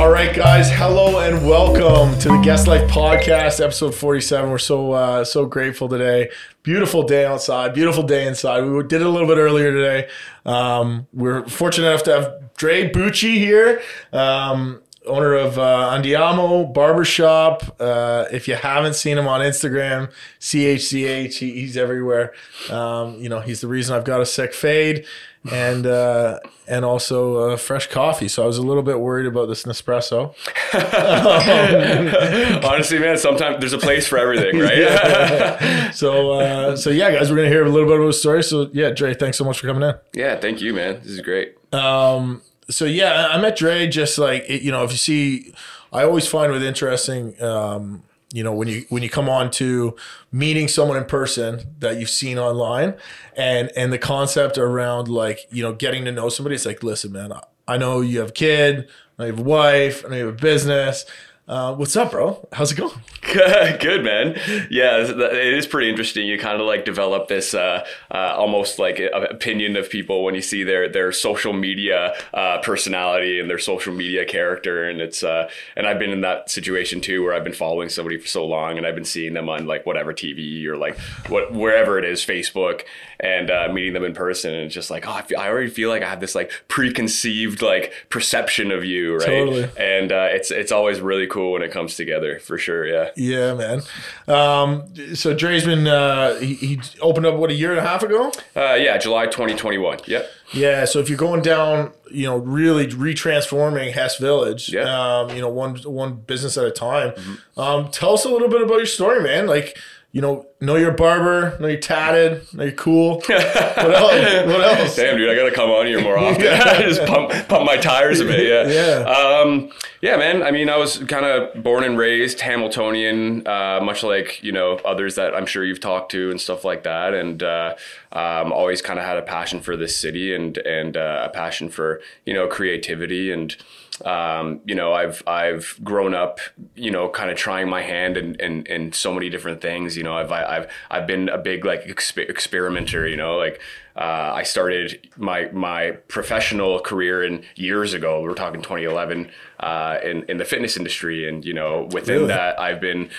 [0.00, 0.70] All right, guys.
[0.70, 4.50] Hello and welcome to the Guest Life Podcast, episode forty-seven.
[4.50, 6.30] We're so uh, so grateful today.
[6.62, 7.74] Beautiful day outside.
[7.74, 8.62] Beautiful day inside.
[8.62, 10.08] We did it a little bit earlier today.
[10.46, 13.82] Um, we're fortunate enough to have Dre Bucci here.
[14.10, 17.76] Um, owner of uh, Andiamo Barbershop.
[17.80, 20.10] Uh, if you haven't seen him on Instagram,
[20.40, 22.32] CHCH, he, he's everywhere.
[22.70, 25.06] Um, you know, he's the reason I've got a sick fade
[25.50, 28.28] and uh, and also uh, fresh coffee.
[28.28, 30.34] So I was a little bit worried about this Nespresso.
[32.64, 34.78] Honestly, man, sometimes there's a place for everything, right?
[34.78, 35.90] Yeah.
[35.92, 38.42] so uh, so yeah, guys, we're gonna hear a little bit about the story.
[38.42, 39.94] So yeah, Dre, thanks so much for coming in.
[40.12, 41.00] yeah, thank you, man.
[41.02, 41.54] This is great.
[41.72, 45.54] Um, so yeah, I met Dre just like it, you know, if you see,
[45.92, 48.02] I always find with interesting, um,
[48.32, 49.96] you know, when you when you come on to
[50.30, 52.94] meeting someone in person that you've seen online,
[53.36, 57.12] and and the concept around like you know getting to know somebody, it's like, listen,
[57.12, 57.32] man,
[57.66, 61.04] I, know you have a kid, I have a wife, I you have a business.
[61.50, 62.46] Uh, what's up, bro?
[62.52, 62.94] How's it going?
[63.32, 64.38] Good, man.
[64.70, 66.26] Yeah, it is pretty interesting.
[66.26, 70.42] You kind of like develop this uh, uh, almost like opinion of people when you
[70.42, 75.50] see their their social media uh, personality and their social media character, and it's uh,
[75.76, 78.78] and I've been in that situation too, where I've been following somebody for so long,
[78.78, 80.96] and I've been seeing them on like whatever TV or like
[81.28, 82.82] what wherever it is, Facebook,
[83.18, 85.70] and uh, meeting them in person, and it's just like, oh, I, feel, I already
[85.70, 89.26] feel like I have this like preconceived like perception of you, right?
[89.26, 89.64] Totally.
[89.76, 92.86] And it's it's always really cool cool when it comes together for sure.
[92.86, 93.10] Yeah.
[93.16, 93.82] Yeah, man.
[94.28, 98.02] Um, so Dre's been uh, he, he, opened up what a year and a half
[98.02, 98.30] ago.
[98.54, 100.00] Uh, yeah, July 2021.
[100.06, 100.30] Yep.
[100.52, 100.84] Yeah.
[100.84, 105.20] So if you're going down, you know, really retransforming Hess Village, yeah.
[105.20, 107.12] Um, you know, one one business at a time.
[107.12, 107.60] Mm-hmm.
[107.60, 109.46] Um, tell us a little bit about your story, man.
[109.46, 109.78] Like
[110.12, 113.22] you know, know you're barber, know you're tatted, know you're cool.
[113.30, 114.46] What else?
[114.46, 114.96] What else?
[114.96, 116.42] Damn, dude, I gotta come on here more often.
[116.44, 116.80] yeah.
[116.82, 118.46] Just pump, pump my tires a bit.
[118.46, 119.04] Yeah.
[119.04, 119.08] Yeah.
[119.08, 119.70] Um,
[120.02, 120.42] yeah, man.
[120.42, 124.76] I mean, I was kind of born and raised Hamiltonian, uh, much like you know
[124.84, 127.74] others that I'm sure you've talked to and stuff like that, and uh,
[128.12, 131.68] um, always kind of had a passion for this city and and uh, a passion
[131.68, 133.56] for you know creativity and
[134.04, 136.40] um, you know, I've I've grown up,
[136.74, 139.96] you know, kind of trying my hand in, in, in so many different things.
[139.96, 143.06] You know, I've I've I've been a big like exp- experimenter.
[143.06, 143.60] You know, like
[143.96, 148.22] uh, I started my my professional career in years ago.
[148.22, 149.30] We're talking 2011
[149.60, 152.28] uh, in in the fitness industry, and you know, within really?
[152.28, 153.10] that, I've been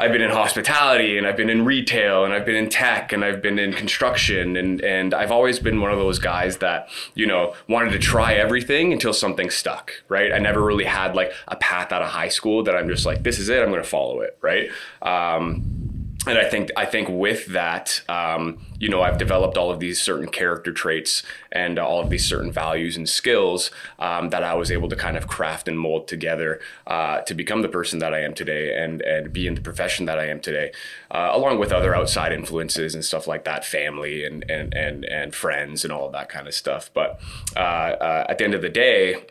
[0.00, 3.22] I've been in hospitality and I've been in retail and I've been in tech and
[3.22, 7.26] I've been in construction and and I've always been one of those guys that you
[7.26, 10.32] know wanted to try everything until something stuck right?
[10.32, 13.22] I never really had like a path out of high school that I'm just like
[13.22, 14.70] this is it I'm to follow it right?
[15.02, 15.89] Um,
[16.26, 20.00] and I think I think with that, um, you know, I've developed all of these
[20.02, 24.70] certain character traits and all of these certain values and skills um, that I was
[24.70, 28.20] able to kind of craft and mold together uh, to become the person that I
[28.20, 30.72] am today and and be in the profession that I am today,
[31.10, 35.34] uh, along with other outside influences and stuff like that, family and and and and
[35.34, 36.90] friends and all of that kind of stuff.
[36.92, 37.18] But
[37.56, 39.24] uh, uh at the end of the day.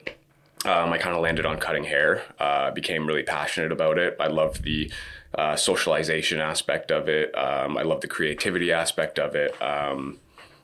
[0.66, 4.17] Um, I kind of landed on cutting hair, uh, became really passionate about it.
[4.19, 4.91] I loved the
[5.35, 7.35] uh, socialization aspect of it.
[7.38, 9.59] Um, I love the creativity aspect of it.
[9.62, 10.19] Um,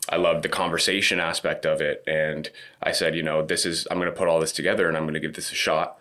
[0.09, 2.03] I love the conversation aspect of it.
[2.08, 2.50] And
[2.81, 5.03] I said, you know, this is, I'm going to put all this together and I'm
[5.03, 5.98] going to give this a shot.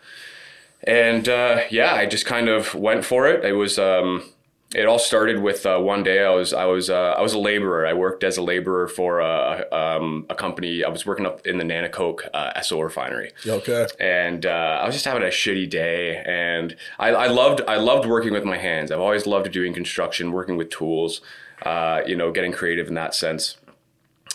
[0.83, 3.45] And uh, yeah, I just kind of went for it.
[3.45, 4.31] It was, um,
[4.75, 7.39] it all started with uh, one day I was I was uh, I was a
[7.39, 7.87] laborer.
[7.87, 10.83] I worked as a laborer for a, um, a company.
[10.83, 13.33] I was working up in the Nanticoke uh, Esso refinery.
[13.47, 13.87] Okay.
[14.01, 18.07] And uh, I was just having a shitty day, and I, I, loved I loved
[18.07, 18.91] working with my hands.
[18.91, 21.21] I've always loved doing construction, working with tools.
[21.63, 23.57] Uh, you know, getting creative in that sense.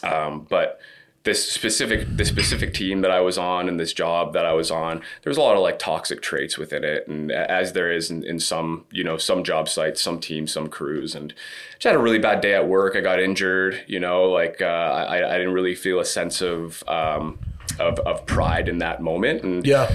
[0.04, 0.80] Um, but
[1.24, 4.72] this specific this specific team that I was on and this job that I was
[4.72, 8.10] on, there was a lot of like toxic traits within it, and as there is
[8.10, 11.84] in, in some you know some job sites, some teams, some crews, and I just
[11.84, 12.96] had a really bad day at work.
[12.96, 16.84] I got injured, you know, like uh, I I didn't really feel a sense of
[16.88, 17.40] um,
[17.80, 19.92] of of pride in that moment, and yeah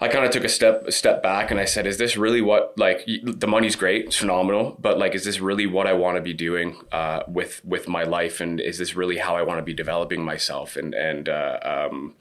[0.00, 2.40] I kind of took a step a step back and I said, is this really
[2.40, 6.16] what like the money's great, it's phenomenal, but like, is this really what I want
[6.16, 9.58] to be doing uh, with with my life, and is this really how I want
[9.58, 10.76] to be developing myself?
[10.76, 12.14] And and uh, um,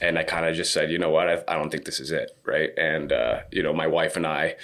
[0.00, 2.10] and I kind of just said, you know what, I, I, don't think this is
[2.10, 2.70] it, right?
[2.76, 4.56] And uh, you know, my wife and I,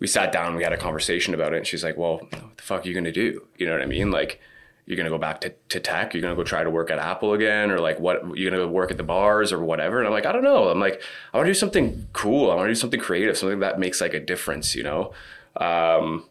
[0.00, 2.62] we sat down, we had a conversation about it, and she's like, well, what the
[2.62, 3.46] fuck are you gonna do?
[3.56, 4.10] You know what I mean?
[4.10, 4.40] Like
[4.90, 6.12] you're gonna go back to, to tech?
[6.12, 7.70] You're gonna go try to work at apple again?
[7.70, 9.98] Or like what you're gonna go work at the bars or whatever?
[9.98, 10.68] And i'm like i don't know.
[10.68, 11.02] I'm like
[11.32, 12.50] i want to do something cool.
[12.50, 15.12] I want to do something creative something that makes like a difference you know?
[15.56, 16.28] Um,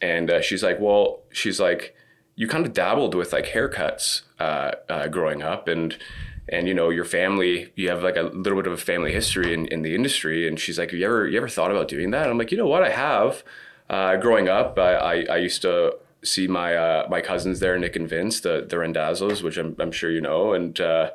[0.00, 1.94] and uh, she's like well she's like
[2.36, 5.98] you kind of dabbled with like haircuts uh, uh, growing up and
[6.48, 9.54] and you know your family you have like a little bit of a family history
[9.54, 10.46] in, in the industry.
[10.48, 12.28] And she's like you ever you ever thought about doing that?
[12.28, 12.82] I'm like you know what?
[12.82, 13.42] I have.
[13.88, 17.96] Uh, growing up I, I, I used to see my uh, my cousins there nick
[17.96, 21.10] and vince the the rendazos which i'm, I'm sure you know and uh,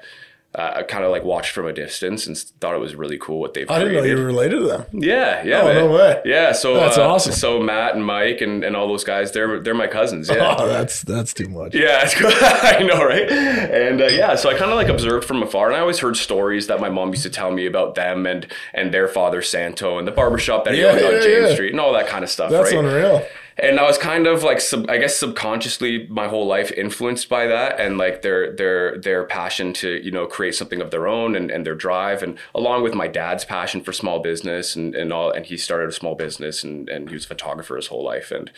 [0.57, 3.41] uh, I kind of like watched from a distance and thought it was really cool
[3.41, 4.85] what they've I didn't know you were related to them.
[4.93, 5.59] Yeah, yeah.
[5.59, 5.75] Oh, man.
[5.75, 6.21] no way.
[6.23, 7.33] Yeah, so That's uh, awesome.
[7.33, 10.29] So Matt and Mike and, and all those guys, they're they're my cousins.
[10.29, 10.55] Yeah.
[10.57, 11.75] Oh, that's that's too much.
[11.75, 12.31] Yeah, it's cool.
[12.33, 13.29] I know, right?
[13.29, 16.15] And uh, yeah, so I kind of like observed from afar, and I always heard
[16.15, 19.97] stories that my mom used to tell me about them and and their father Santo
[19.97, 21.53] and the barbershop that he Yeah, owned on James yeah.
[21.53, 22.79] Street and all that kind of stuff, That's right?
[22.79, 23.27] unreal.
[23.57, 27.47] And I was kind of like, sub, I guess, subconsciously, my whole life influenced by
[27.47, 31.35] that, and like their their their passion to you know create something of their own,
[31.35, 35.13] and, and their drive, and along with my dad's passion for small business, and and
[35.13, 38.03] all, and he started a small business, and and he was a photographer his whole
[38.03, 38.51] life, and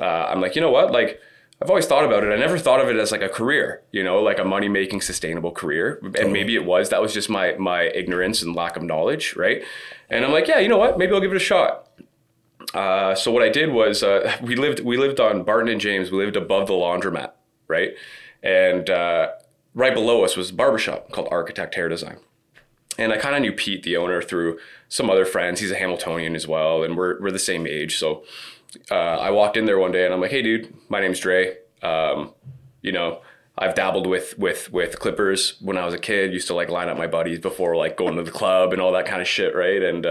[0.00, 1.20] uh, I'm like, you know what, like.
[1.60, 2.32] I've always thought about it.
[2.32, 5.00] I never thought of it as like a career, you know, like a money making
[5.00, 6.00] sustainable career.
[6.18, 6.88] And maybe it was.
[6.88, 9.62] That was just my my ignorance and lack of knowledge, right?
[10.10, 10.98] And I'm like, yeah, you know what?
[10.98, 11.88] Maybe I'll give it a shot.
[12.74, 16.10] Uh, so what I did was uh, we lived we lived on Barton and James.
[16.10, 17.32] We lived above the laundromat,
[17.68, 17.94] right?
[18.42, 19.32] And uh,
[19.74, 22.18] right below us was a barbershop called Architect Hair Design.
[22.98, 24.58] And I kind of knew Pete, the owner, through
[24.88, 25.60] some other friends.
[25.60, 27.98] He's a Hamiltonian as well, and we're we're the same age.
[27.98, 28.24] So
[28.90, 31.56] uh, I walked in there one day, and I'm like, "Hey, dude, my name's Dre.
[31.82, 32.34] Um,
[32.82, 33.22] you know,
[33.56, 36.34] I've dabbled with with with clippers when I was a kid.
[36.34, 38.92] Used to like line up my buddies before like going to the club and all
[38.92, 39.82] that kind of shit, right?
[39.82, 40.04] And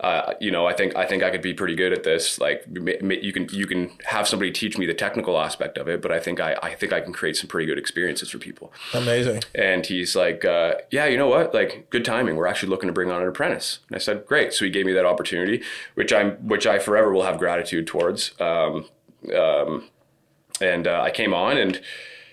[0.00, 2.40] uh, you know, I think I think I could be pretty good at this.
[2.40, 6.10] Like, you can you can have somebody teach me the technical aspect of it, but
[6.10, 8.72] I think I I think I can create some pretty good experiences for people.
[8.94, 9.42] Amazing.
[9.54, 11.52] And he's like, uh, yeah, you know what?
[11.52, 12.36] Like, good timing.
[12.36, 13.80] We're actually looking to bring on an apprentice.
[13.88, 14.54] And I said, great.
[14.54, 15.62] So he gave me that opportunity,
[15.94, 18.32] which I'm, which I forever will have gratitude towards.
[18.40, 18.86] Um,
[19.36, 19.88] um,
[20.62, 21.80] and uh, I came on, and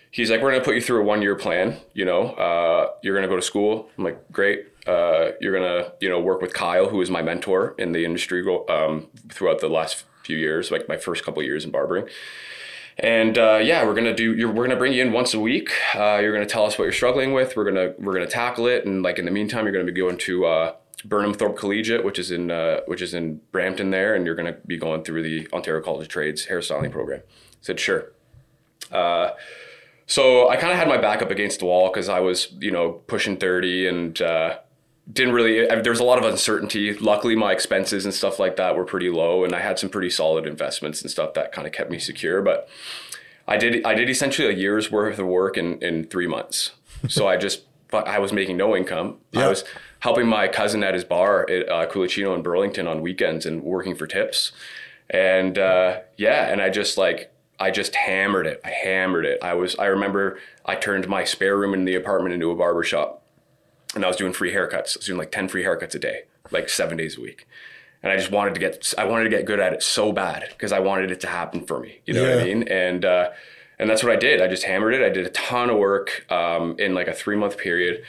[0.10, 1.78] he's like, we're going to put you through a one year plan.
[1.94, 3.90] You know, uh, you're going to go to school.
[3.98, 4.68] I'm like, great.
[4.88, 8.46] Uh, you're to, you know, work with Kyle, who is my mentor in the industry
[8.70, 12.08] um, throughout the last few years, like my first couple years in barbering.
[13.00, 14.48] And uh, yeah, we're gonna do.
[14.48, 15.72] We're gonna bring you in once a week.
[15.94, 17.56] Uh, you're gonna tell us what you're struggling with.
[17.56, 18.86] We're gonna we're gonna tackle it.
[18.86, 20.74] And like in the meantime, you're gonna be going to uh,
[21.06, 24.58] Burnham Thorpe Collegiate, which is in uh, which is in Brampton there, and you're gonna
[24.66, 27.22] be going through the Ontario College of Trades hairstyling program.
[27.28, 27.32] I
[27.62, 28.14] said sure.
[28.92, 29.32] Uh,
[30.08, 32.72] so I kind of had my back up against the wall because I was you
[32.72, 34.20] know pushing thirty and.
[35.12, 36.94] Didn't really I, there was a lot of uncertainty.
[36.94, 40.10] Luckily my expenses and stuff like that were pretty low and i had some pretty
[40.10, 42.68] solid investments and stuff that kind of kept me secure but
[43.48, 46.72] i did i did essentially a year's worth of work in in three months.
[47.08, 49.18] So i just but i was making no income.
[49.32, 49.46] Yeah.
[49.46, 49.64] i was
[50.00, 53.96] helping my cousin at his bar at uh, Culicino in burlington on weekends and working
[53.96, 54.52] for tips.
[55.10, 58.60] And uh, yeah and i just like i just hammered it.
[58.66, 59.40] I hammered it.
[59.42, 62.84] I was i remember i turned my spare room in the apartment into a barber
[62.84, 63.24] shop
[63.98, 64.96] and I was doing free haircuts.
[64.96, 66.22] I was doing like 10 free haircuts a day,
[66.52, 67.48] like seven days a week.
[68.04, 70.46] And I just wanted to get, I wanted to get good at it so bad
[70.50, 72.00] because I wanted it to happen for me.
[72.06, 72.68] You know what I mean?
[72.68, 73.32] And, uh,
[73.80, 74.40] and that's what I did.
[74.40, 75.02] I just hammered it.
[75.02, 78.04] I did a ton of work um, in like a three month period.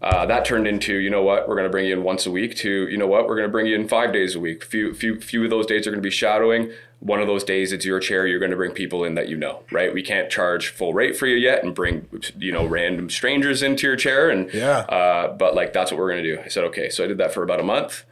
[0.00, 2.30] Uh, that turned into, you know what, we're going to bring you in once a
[2.30, 4.64] week to, you know what, we're going to bring you in five days a week.
[4.64, 6.70] Few, few, few of those days are going to be shadowing.
[7.00, 8.26] One of those days, it's your chair.
[8.26, 9.92] You're going to bring people in that you know, right?
[9.92, 12.08] We can't charge full rate for you yet and bring,
[12.38, 14.30] you know, random strangers into your chair.
[14.30, 14.78] And Yeah.
[14.80, 16.40] uh, but like that's what we're gonna do.
[16.44, 16.88] I said okay.
[16.88, 18.04] So I did that for about a month,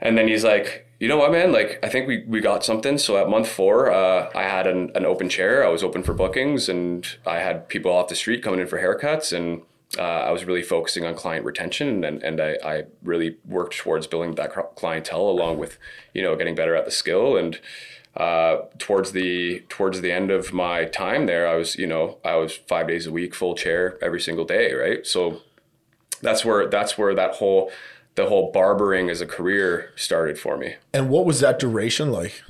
[0.00, 1.52] and then he's like, you know what, man?
[1.52, 2.96] Like I think we we got something.
[2.98, 5.64] So at month four, uh, I had an, an open chair.
[5.64, 8.80] I was open for bookings, and I had people off the street coming in for
[8.80, 9.62] haircuts, and
[9.98, 14.06] uh, I was really focusing on client retention, and and I, I really worked towards
[14.06, 15.78] building that clientele along with
[16.14, 17.60] you know getting better at the skill and.
[18.16, 22.36] Uh, towards the towards the end of my time there, I was you know I
[22.36, 25.06] was five days a week, full chair every single day, right?
[25.06, 25.42] So
[26.20, 27.70] that's where that's where that whole
[28.16, 30.74] the whole barbering as a career started for me.
[30.92, 32.42] And what was that duration like?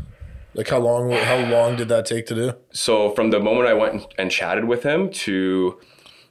[0.55, 1.11] Like how long?
[1.13, 2.53] How long did that take to do?
[2.73, 5.79] So from the moment I went and chatted with him to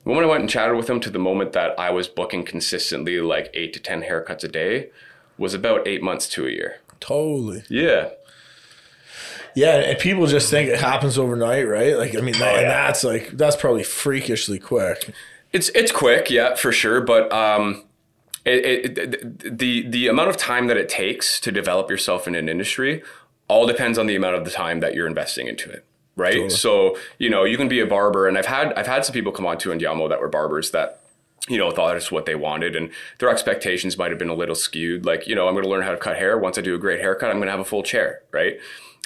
[0.04, 2.44] the moment I went and chatted with him to the moment that I was booking
[2.44, 4.90] consistently like eight to ten haircuts a day
[5.38, 6.80] was about eight months to a year.
[7.00, 7.64] Totally.
[7.70, 8.10] Yeah.
[9.60, 11.98] Yeah, and people just think it happens overnight, right?
[11.98, 12.86] Like, I mean, that, and yeah.
[12.88, 15.14] that's like that's probably freakishly quick.
[15.52, 17.02] It's it's quick, yeah, for sure.
[17.02, 17.84] But um,
[18.46, 22.48] it, it, the the amount of time that it takes to develop yourself in an
[22.48, 23.04] industry
[23.50, 25.84] all depends on the amount of the time that you're investing into it,
[26.16, 26.50] right?
[26.50, 29.34] So you know you can be a barber, and I've had I've had some people
[29.34, 31.02] come on to Andiamo that were barbers that
[31.50, 34.56] you know thought it's what they wanted, and their expectations might have been a little
[34.56, 35.06] skewed.
[35.06, 36.38] Like you know I'm going to learn how to cut hair.
[36.38, 38.58] Once I do a great haircut, I'm going to have a full chair, right?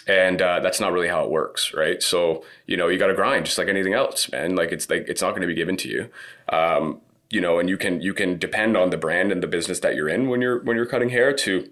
[0.07, 2.01] And uh, that's not really how it works right?
[2.01, 4.55] So you know you got to grind just like anything else man.
[4.55, 6.09] Like it's like it's not going to be given to you.
[6.49, 9.79] Um, you know, and you can you can depend on the brand and the business
[9.79, 11.69] that you're in when you're when you're cutting hair to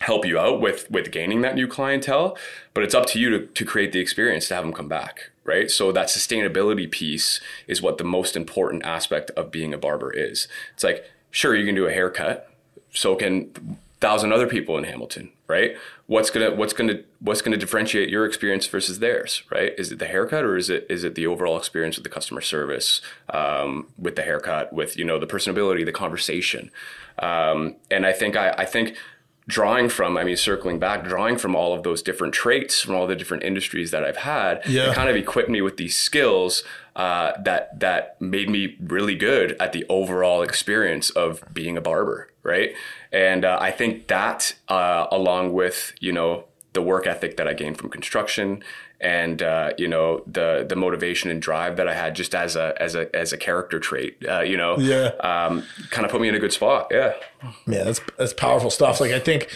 [0.00, 2.36] help you out with with gaining that new clientele
[2.74, 5.30] but it's up to you to, to create the experience to have them come back
[5.44, 5.70] right?
[5.70, 10.48] So that sustainability piece is what the most important aspect of being a barber is.
[10.74, 12.48] It's like sure you can do a haircut.
[12.92, 15.72] So can thousand other people in hamilton right?
[16.14, 19.72] What's gonna what's gonna what's gonna differentiate your experience versus theirs right?
[19.82, 22.40] Is it the haircut or is it is it the overall experience with the customer
[22.40, 23.00] service
[23.38, 23.70] um,
[24.04, 26.70] with the haircut with you know the personability the conversation?
[27.18, 28.96] Um, and i think I, I think
[29.48, 33.06] drawing from i mean circling back drawing from all of those different traits from all
[33.08, 34.90] the different industries that i've had Yeah.
[34.90, 36.62] it kind of equipped me with these skills
[36.96, 42.28] uh, that that made me really good at the overall experience of being a barber
[42.42, 42.74] right
[43.12, 46.44] and uh, i think that uh, along with you know
[46.74, 48.62] the work ethic that i gained from construction
[49.00, 52.72] and uh, you know the the motivation and drive that I had just as a
[52.80, 55.06] as a as a character trait, uh, you know, Yeah.
[55.18, 56.86] um, kind of put me in a good spot.
[56.92, 57.14] Yeah,
[57.66, 59.00] Man, that's that's powerful stuff.
[59.00, 59.48] Like I think,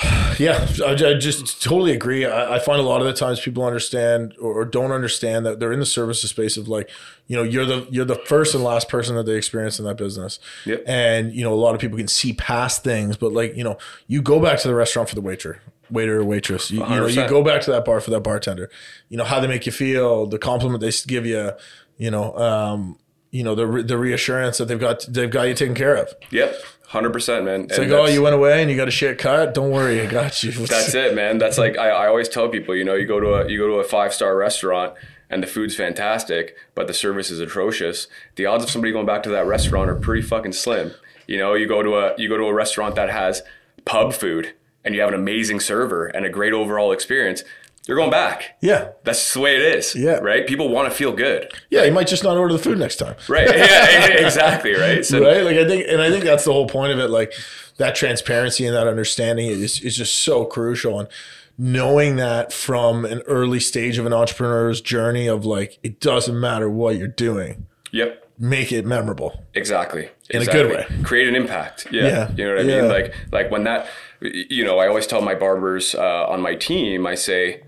[0.38, 2.24] yeah, I, I just totally agree.
[2.24, 5.58] I, I find a lot of the times people understand or, or don't understand that
[5.58, 6.88] they're in the services space of like,
[7.26, 9.96] you know, you're the you're the first and last person that they experience in that
[9.96, 10.38] business.
[10.66, 10.84] Yep.
[10.86, 13.76] And you know, a lot of people can see past things, but like, you know,
[14.06, 16.70] you go back to the restaurant for the waiter, waiter or waitress.
[16.70, 18.70] You, you know, you go back to that bar for that bartender.
[19.08, 21.52] You know how they make you feel, the compliment they give you.
[21.96, 22.98] You know, um,
[23.30, 26.12] you know the the reassurance that they've got they've got you taken care of.
[26.30, 26.56] yep,
[26.88, 27.64] hundred percent, man.
[27.64, 29.54] It's like, oh, you went away and you got a shit cut.
[29.54, 30.52] Don't worry, I got you.
[30.66, 31.38] That's it, man.
[31.38, 33.66] That's like I, I always tell people, you know, you go to a you go
[33.68, 34.94] to a five star restaurant
[35.30, 38.08] and the food's fantastic, but the service is atrocious.
[38.36, 40.92] The odds of somebody going back to that restaurant are pretty fucking slim.
[41.26, 43.42] You know, you go to a you go to a restaurant that has
[43.84, 44.54] pub food
[44.84, 47.42] and you have an amazing server and a great overall experience,
[47.88, 48.56] you're going back.
[48.60, 49.94] Yeah, That's just the way it is.
[49.96, 50.18] Yeah.
[50.18, 50.46] Right?
[50.46, 51.50] People want to feel good.
[51.70, 51.82] yeah.
[51.84, 53.16] You might just not order the food next time.
[53.28, 53.48] Right.
[53.56, 54.74] Yeah, exactly.
[54.74, 55.04] Right.
[55.04, 55.42] So right?
[55.42, 57.08] Like I think, and I think that's the whole point of it.
[57.08, 57.32] Like
[57.78, 61.00] that transparency and that understanding is is just so crucial.
[61.00, 61.08] And
[61.56, 66.68] knowing that from an early stage of an entrepreneur's journey of like it doesn't matter
[66.70, 68.24] what you're doing, Yep.
[68.38, 69.44] make it memorable.
[69.54, 70.10] Exactly.
[70.30, 70.86] In a good way.
[71.04, 71.88] Create an impact.
[71.90, 72.02] Yeah.
[72.06, 72.30] Yeah.
[72.36, 72.80] You know what I Yeah.
[72.82, 72.90] mean?
[72.90, 73.86] Like like when that
[74.20, 77.62] you know, I always tell my barbers uh, on my team, I say,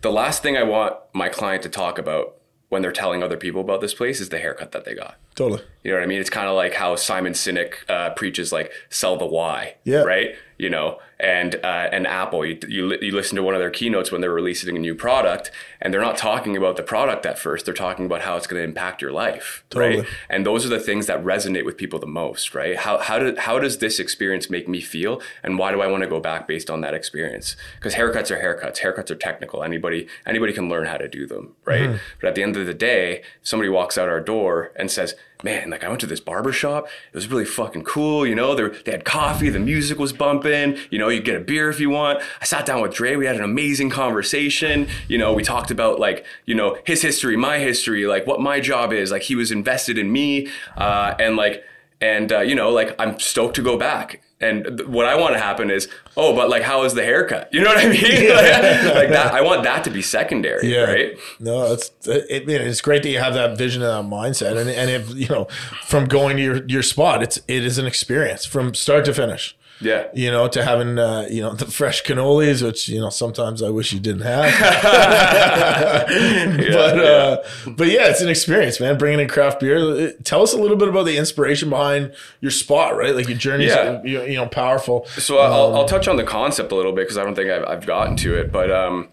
[0.00, 2.36] the last thing I want my client to talk about
[2.68, 5.16] when they're telling other people about this place is the haircut that they got.
[5.34, 5.62] Totally.
[5.82, 6.20] You know what I mean?
[6.20, 9.76] It's kind of like how Simon Sinek uh, preaches, like sell the why.
[9.84, 10.02] Yeah.
[10.02, 10.34] Right.
[10.58, 14.12] You know, and uh, and Apple, you, you you listen to one of their keynotes
[14.12, 17.64] when they're releasing a new product, and they're not talking about the product at first.
[17.64, 19.64] They're talking about how it's going to impact your life.
[19.70, 20.00] Totally.
[20.00, 20.08] Right.
[20.30, 22.54] And those are the things that resonate with people the most.
[22.54, 22.76] Right.
[22.76, 26.04] How how did how does this experience make me feel, and why do I want
[26.04, 27.56] to go back based on that experience?
[27.76, 28.78] Because haircuts are haircuts.
[28.78, 29.64] Haircuts are technical.
[29.64, 31.56] Anybody anybody can learn how to do them.
[31.64, 31.98] Right.
[32.20, 35.70] But at the end of the day, somebody walks out our door and says man,
[35.70, 36.86] like I went to this barber shop.
[37.12, 38.26] It was really fucking cool.
[38.26, 40.76] You know, they, they had coffee, the music was bumping.
[40.90, 42.20] You know, you get a beer if you want.
[42.40, 43.16] I sat down with Dre.
[43.16, 44.88] We had an amazing conversation.
[45.08, 48.60] You know, we talked about like, you know, his history, my history, like what my
[48.60, 49.10] job is.
[49.10, 50.48] Like he was invested in me.
[50.76, 51.64] Uh, and like,
[52.00, 54.22] and uh, you know, like I'm stoked to go back.
[54.40, 57.48] And th- what I want to happen is, oh, but like, how is the haircut?
[57.52, 58.02] You know what I mean?
[58.28, 59.34] like, like that.
[59.34, 60.82] I want that to be secondary, Yeah.
[60.84, 61.18] right?
[61.40, 64.90] No, it's it, it's great that you have that vision and that mindset, and and
[64.92, 65.48] if you know
[65.86, 69.56] from going to your your spot, it's it is an experience from start to finish.
[69.80, 70.08] Yeah.
[70.12, 73.70] You know, to having uh, you know the fresh cannolis, which you know sometimes I
[73.70, 74.52] wish you didn't have.
[76.08, 76.76] but yeah.
[76.78, 78.98] uh, but yeah, it's an experience, man.
[78.98, 80.12] Bringing in craft beer.
[80.24, 83.14] Tell us a little bit about the inspiration behind your spot, right?
[83.14, 84.02] Like your journey, Yeah.
[84.02, 85.06] you, you know, powerful.
[85.06, 87.64] So I'll, I'll touch on the concept a little bit because I don't think I've,
[87.64, 88.50] I've gotten to it.
[88.52, 89.08] But um,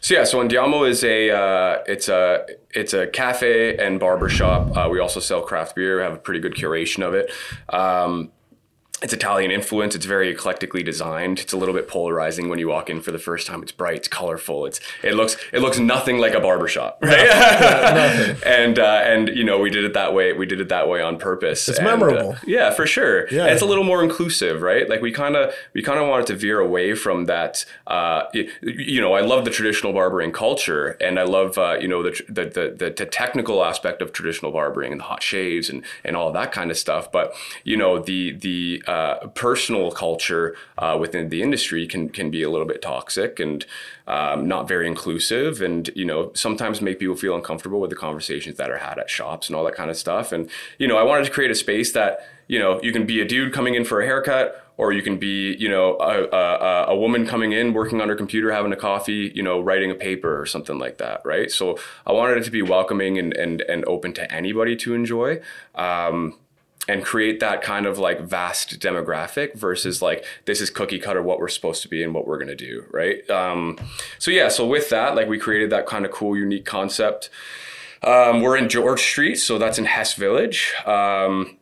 [0.00, 4.76] so yeah, so Andiamo is a uh, it's a it's a cafe and barber shop.
[4.76, 5.96] Uh, we also sell craft beer.
[5.96, 7.30] We have a pretty good curation of it.
[7.68, 8.30] Um,
[9.02, 9.94] it's Italian influence.
[9.94, 11.38] It's very eclectically designed.
[11.38, 13.62] It's a little bit polarizing when you walk in for the first time.
[13.62, 13.96] It's bright.
[13.98, 14.64] It's colorful.
[14.64, 17.28] It's it looks it looks nothing like a barbershop, right?
[18.46, 20.32] and uh, and you know we did it that way.
[20.32, 21.68] We did it that way on purpose.
[21.68, 22.36] It's And, uh, memorable.
[22.46, 23.28] yeah, for sure.
[23.30, 23.42] Yeah.
[23.42, 24.88] And it's a little more inclusive, right?
[24.88, 27.64] Like we kind of we kind of wanted to veer away from that.
[27.86, 31.88] Uh, y- you know, I love the traditional barbering culture, and I love uh, you
[31.88, 32.44] know the the
[32.78, 36.50] the the technical aspect of traditional barbering and the hot shaves and and all that
[36.52, 37.12] kind of stuff.
[37.12, 37.34] But
[37.64, 38.95] you know, the the uh,
[39.34, 43.66] personal culture uh, within the industry can can be a little bit toxic and
[44.06, 48.56] um, not very inclusive, and you know sometimes make people feel uncomfortable with the conversations
[48.56, 50.32] that are had at shops and all that kind of stuff.
[50.32, 50.48] And
[50.78, 53.24] you know, I wanted to create a space that you know you can be a
[53.26, 56.96] dude coming in for a haircut or you can be, you know, a, a, a
[56.96, 60.38] woman coming in, working on her computer, having a coffee, you know, writing a paper
[60.38, 61.50] or something like that, right?
[61.50, 65.40] So I wanted it to be welcoming and and, and open to anybody to enjoy.
[65.74, 66.38] Um,
[66.88, 71.38] and create that kind of like vast demographic versus like this is cookie cutter what
[71.38, 73.78] we're supposed to be and what we're going to do right um,
[74.18, 77.30] so yeah so with that like we created that kind of cool unique concept
[78.02, 81.56] um, we're in george street so that's in hess village um,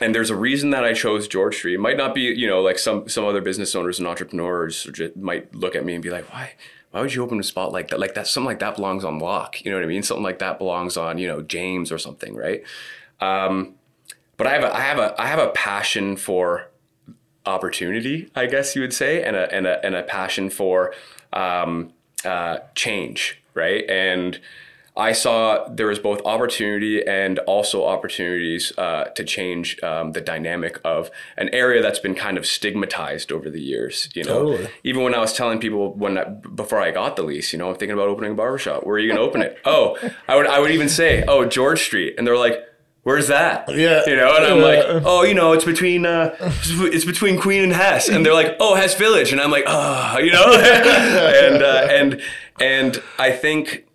[0.00, 1.74] and there's a reason that I chose George Street.
[1.74, 4.86] It might not be, you know, like some some other business owners and entrepreneurs
[5.16, 6.52] might look at me and be like, why?
[6.90, 8.00] Why would you open a spot like that?
[8.00, 9.64] Like that, something like that belongs on Walk.
[9.64, 10.02] You know what I mean?
[10.02, 12.62] Something like that belongs on, you know, James or something, right?
[13.20, 13.74] Um,
[14.36, 16.68] but I have a, I have a, I have a passion for
[17.44, 20.92] opportunity, I guess you would say, and a, and a, and a passion for
[21.32, 21.92] um,
[22.24, 23.88] uh, change, right?
[23.88, 24.40] And
[24.96, 30.80] I saw there was both opportunity and also opportunities uh, to change um, the dynamic
[30.84, 34.08] of an area that's been kind of stigmatized over the years.
[34.14, 34.68] You know, totally.
[34.84, 37.68] even when I was telling people when I, before I got the lease, you know,
[37.68, 38.84] I'm thinking about opening a barbershop.
[38.84, 39.58] Where are you going to open it?
[39.66, 42.65] Oh, I would I would even say, oh, George Street, and they're like.
[43.06, 43.68] Where's that?
[43.68, 47.62] Yeah, you know, and I'm like, oh, you know, it's between uh, it's between Queen
[47.62, 51.62] and Hess, and they're like, oh, Hess Village, and I'm like, oh, you know, and
[51.62, 52.20] uh, and
[52.60, 53.86] and I think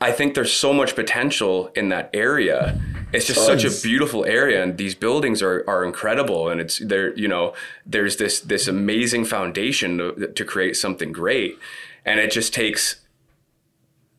[0.00, 2.80] I think there's so much potential in that area.
[3.12, 3.62] It's just Tons.
[3.62, 6.48] such a beautiful area, and these buildings are are incredible.
[6.48, 7.52] And it's there, you know,
[7.84, 11.58] there's this this amazing foundation to, to create something great,
[12.02, 13.02] and it just takes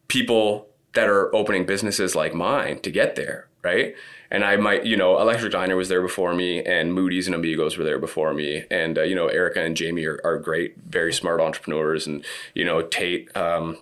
[0.07, 3.95] people that are opening businesses like mine to get there, right?
[4.35, 7.77] And I might, you know, Electric Diner was there before me, and Moody's and Amigos
[7.77, 11.13] were there before me, and uh, you know, Erica and Jamie are, are great, very
[11.13, 13.35] smart entrepreneurs, and you know, Tate.
[13.35, 13.77] Um,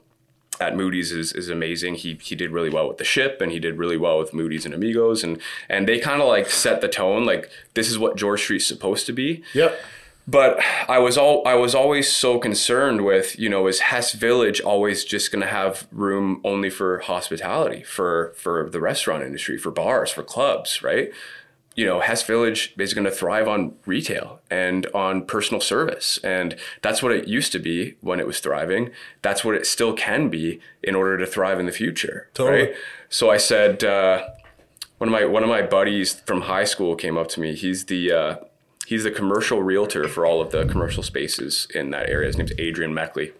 [0.61, 1.95] at Moody's is, is amazing.
[1.95, 4.65] He he did really well with the ship and he did really well with Moody's
[4.65, 8.15] and Amigos and and they kind of like set the tone like this is what
[8.15, 9.43] George Street's supposed to be.
[9.55, 9.75] Yep.
[10.25, 14.61] But I was all I was always so concerned with, you know, is Hess Village
[14.61, 20.11] always just gonna have room only for hospitality, for for the restaurant industry, for bars,
[20.11, 21.11] for clubs, right?
[21.75, 26.19] you know, Hess Village is going to thrive on retail and on personal service.
[26.23, 28.91] And that's what it used to be when it was thriving.
[29.21, 32.29] That's what it still can be in order to thrive in the future.
[32.33, 32.67] Totally.
[32.67, 32.75] Right?
[33.09, 34.29] So I said, uh,
[34.99, 37.55] one of my one of my buddies from high school came up to me.
[37.55, 38.35] He's the uh,
[38.85, 42.27] he's the commercial realtor for all of the commercial spaces in that area.
[42.27, 43.33] His name's Adrian Meckley.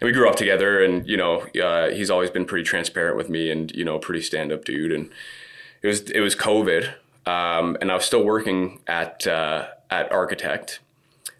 [0.00, 3.28] And we grew up together, and you know, uh, he's always been pretty transparent with
[3.28, 4.92] me, and you know, a pretty stand up dude.
[4.92, 5.10] And
[5.82, 6.94] it was it was COVID,
[7.26, 10.80] um, and I was still working at uh, at Architect.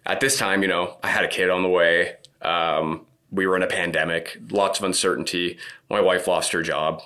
[0.05, 2.15] At this time, you know, I had a kid on the way.
[2.41, 5.57] Um, we were in a pandemic, lots of uncertainty.
[5.89, 7.01] My wife lost her job,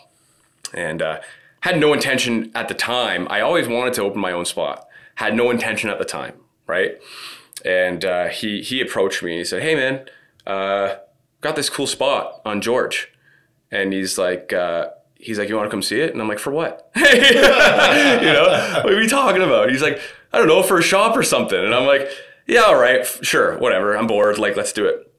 [0.74, 1.22] and uh,
[1.62, 3.26] had no intention at the time.
[3.30, 4.89] I always wanted to open my own spot.
[5.20, 6.98] Had no intention at the time, right?
[7.66, 9.32] And uh, he he approached me.
[9.34, 10.06] And he said, "Hey, man,
[10.48, 10.96] uh,
[11.42, 13.12] got this cool spot on George,"
[13.70, 16.40] and he's like uh, he's like, "You want to come see it?" And I'm like,
[16.40, 19.70] "For what?" you know, what are we talking about?
[19.70, 20.00] He's like,
[20.32, 22.10] "I don't know, for a shop or something." And I'm like,
[22.48, 23.98] "Yeah, all right, sure, whatever.
[23.98, 24.40] I'm bored.
[24.40, 25.12] Like, let's do it."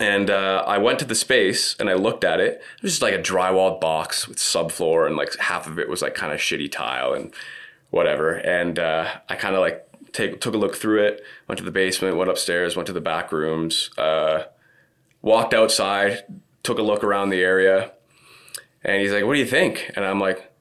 [0.00, 2.54] And uh, I went to the space and I looked at it.
[2.78, 6.02] It was just like a drywalled box with subfloor, and like half of it was
[6.02, 7.32] like kind of shitty tile and
[7.90, 8.34] whatever.
[8.34, 11.70] And uh, I kind of like take, took a look through it, went to the
[11.70, 14.44] basement, went upstairs, went to the back rooms, uh,
[15.22, 16.24] walked outside,
[16.62, 17.92] took a look around the area,
[18.82, 20.52] and he's like, "What do you think?" And I'm like,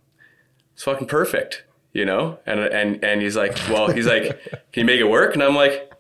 [0.74, 4.42] "It's fucking perfect." You know, and and and he's like, well, he's like,
[4.74, 5.34] can you make it work?
[5.34, 5.94] And I'm like,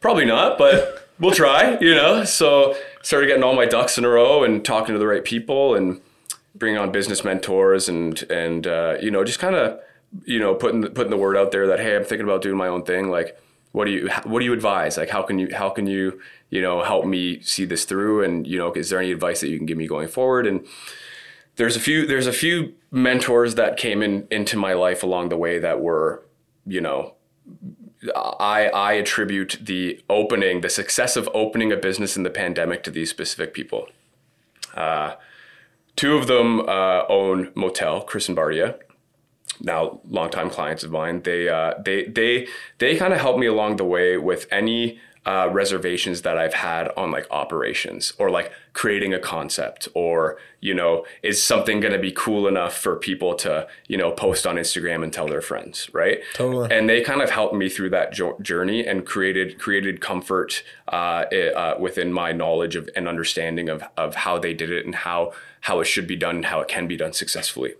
[0.00, 1.76] probably not, but we'll try.
[1.80, 5.06] You know, so started getting all my ducks in a row and talking to the
[5.06, 6.00] right people and
[6.54, 9.80] bringing on business mentors and and uh, you know just kind of
[10.24, 12.56] you know putting the, putting the word out there that hey, I'm thinking about doing
[12.56, 13.10] my own thing.
[13.10, 13.38] Like,
[13.72, 14.96] what do you what do you advise?
[14.96, 16.20] Like, how can you how can you
[16.50, 18.22] you know help me see this through?
[18.22, 20.46] And you know, is there any advice that you can give me going forward?
[20.46, 20.66] And
[21.56, 25.36] there's a few there's a few mentors that came in into my life along the
[25.36, 26.22] way that were
[26.66, 27.14] you know
[28.14, 32.90] I I attribute the opening the success of opening a business in the pandemic to
[32.90, 33.88] these specific people.
[34.74, 35.14] Uh,
[35.96, 38.78] two of them uh, own Motel, Chris and Bardia.
[39.64, 41.22] Now, longtime clients of mine.
[41.22, 42.48] They uh, they they
[42.78, 46.88] they kind of helped me along the way with any uh, reservations that I've had
[46.96, 51.98] on like operations or like creating a concept or, you know, is something going to
[51.98, 55.88] be cool enough for people to, you know, post on Instagram and tell their friends,
[55.92, 56.20] right?
[56.34, 56.72] Totally.
[56.72, 61.26] And they kind of helped me through that jo- journey and created created comfort uh,
[61.26, 65.32] uh, within my knowledge of and understanding of of how they did it and how
[65.62, 67.74] how it should be done and how it can be done successfully.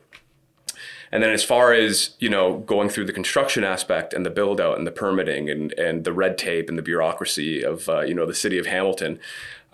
[1.12, 4.60] And then as far as, you know, going through the construction aspect and the build
[4.60, 8.14] out and the permitting and, and the red tape and the bureaucracy of, uh, you
[8.14, 9.20] know, the city of Hamilton,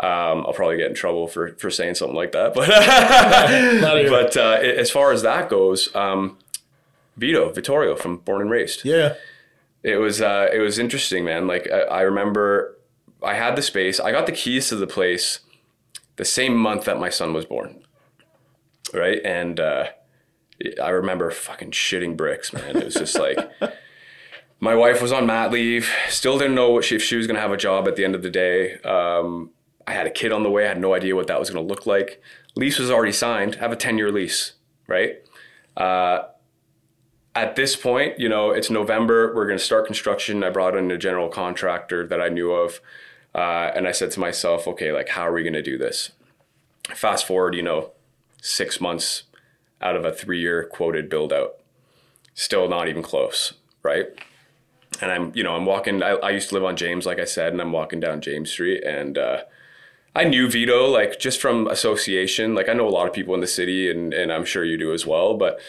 [0.01, 2.55] um, I'll probably get in trouble for, for saying something like that.
[2.55, 2.69] But,
[4.11, 6.39] but uh, as far as that goes, um,
[7.17, 8.85] Vito Vittorio from Born and Raised.
[8.85, 9.15] Yeah.
[9.83, 11.47] It was uh, it was interesting, man.
[11.47, 12.77] Like I, I remember,
[13.23, 14.01] I had the space.
[14.01, 15.41] I got the keys to the place
[16.17, 17.85] the same month that my son was born.
[18.93, 19.89] Right, and uh,
[20.83, 22.77] I remember fucking shitting bricks, man.
[22.77, 23.39] It was just like.
[24.61, 25.89] My wife was on mat leave.
[26.09, 28.05] Still didn't know what she, if she was going to have a job at the
[28.05, 28.81] end of the day.
[28.81, 29.51] Um,
[29.87, 30.65] I had a kid on the way.
[30.65, 32.21] I had no idea what that was going to look like.
[32.57, 33.57] Lease was already signed.
[33.57, 34.55] I have a 10 year lease,
[34.89, 35.19] right?
[35.77, 36.25] Uh,
[37.37, 39.33] at this point, you know, it's November.
[39.33, 40.43] We're going to start construction.
[40.43, 42.81] I brought in a general contractor that I knew of.
[43.33, 46.11] Uh, and I said to myself, okay, like, how are we going to do this?
[46.95, 47.93] Fast forward, you know,
[48.43, 49.25] six months
[49.81, 51.57] out of a three year quoted build out.
[52.35, 54.07] Still not even close, right?
[55.01, 57.25] And I'm, you know, I'm walking, I, I used to live on James, like I
[57.25, 59.43] said, and I'm walking down James Street and, uh,
[60.19, 62.55] I knew Vito like just from association.
[62.55, 64.77] Like I know a lot of people in the city, and and I'm sure you
[64.77, 65.37] do as well.
[65.37, 65.61] But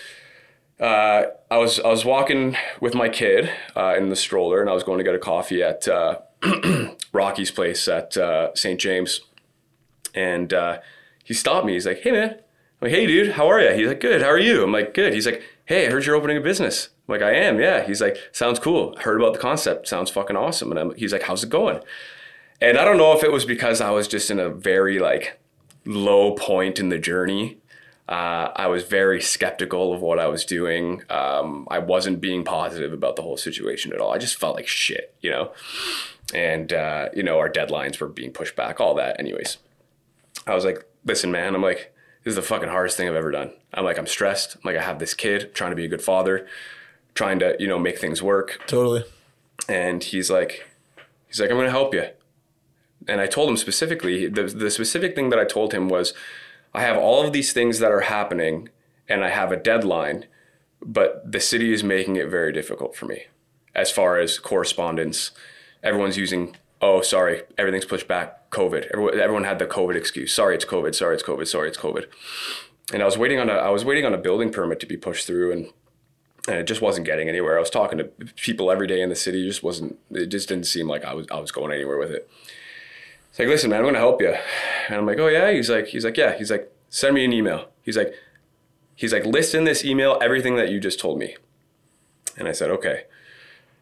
[0.79, 4.73] uh, I was I was walking with my kid uh, in the stroller, and I
[4.73, 6.19] was going to get a coffee at uh,
[7.13, 8.79] Rocky's place at uh, St.
[8.79, 9.21] James,
[10.15, 10.79] and uh,
[11.23, 11.73] he stopped me.
[11.73, 12.39] He's like, "Hey man,"
[12.81, 14.21] I'm like, "Hey dude, how are you?" He's like, "Good.
[14.21, 16.89] How are you?" I'm like, "Good." He's like, "Hey, I heard you're opening a business."
[17.07, 17.85] I'm like, "I am." Yeah.
[17.85, 18.95] He's like, "Sounds cool.
[18.99, 19.87] Heard about the concept.
[19.87, 21.81] Sounds fucking awesome." And I'm, he's like, "How's it going?"
[22.61, 25.39] And I don't know if it was because I was just in a very like
[25.85, 27.57] low point in the journey.
[28.07, 31.03] Uh, I was very skeptical of what I was doing.
[31.11, 34.11] Um, I wasn't being positive about the whole situation at all.
[34.11, 35.51] I just felt like shit, you know.
[36.33, 39.19] And uh, you know, our deadlines were being pushed back, all that.
[39.19, 39.57] Anyways,
[40.47, 41.93] I was like, "Listen, man, I'm like,
[42.29, 43.51] this is the fucking hardest thing I've ever done.
[43.73, 44.55] I'm like, I'm stressed.
[44.55, 46.47] I'm like, I have this kid, trying to be a good father,
[47.15, 49.03] trying to, you know, make things work." Totally.
[49.67, 50.67] And he's like,
[51.27, 52.05] he's like, "I'm gonna help you."
[53.07, 56.13] and I told him specifically the the specific thing that I told him was
[56.73, 58.69] I have all of these things that are happening
[59.07, 60.25] and I have a deadline,
[60.81, 63.23] but the city is making it very difficult for me
[63.73, 65.31] as far as correspondence.
[65.83, 68.87] Everyone's using oh sorry everything's pushed back COVID.
[68.87, 70.33] Everyone, had the COVID excuse.
[70.33, 70.95] Sorry it's COVID.
[70.95, 71.47] Sorry it's COVID.
[71.47, 72.05] Sorry it's COVID.
[72.93, 74.97] And I was waiting on a I was waiting on a building permit to be
[74.97, 75.71] pushed through and
[76.47, 77.57] and it just wasn't getting anywhere.
[77.57, 79.43] I was talking to people every day in the city.
[79.43, 79.99] It just wasn't.
[80.11, 81.27] It just didn't seem like I was.
[81.31, 82.29] I was going anywhere with it.
[83.29, 84.35] It's like, listen, man, I'm gonna help you.
[84.87, 85.51] And I'm like, oh yeah.
[85.51, 86.35] He's like, he's like, yeah.
[86.35, 87.69] He's like, send me an email.
[87.83, 88.15] He's like,
[88.95, 91.35] he's like, list in this email everything that you just told me.
[92.37, 93.03] And I said, okay.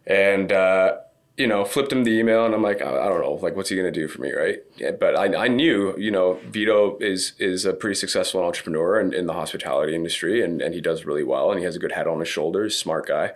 [0.05, 0.97] And uh,
[1.37, 3.69] you know, flipped him the email, and I'm like, I, I don't know, like, what's
[3.69, 4.59] he gonna do for me, right?
[4.77, 9.13] Yeah, but I, I knew, you know, Vito is is a pretty successful entrepreneur in,
[9.13, 11.91] in the hospitality industry, and and he does really well, and he has a good
[11.91, 13.33] head on his shoulders, smart guy.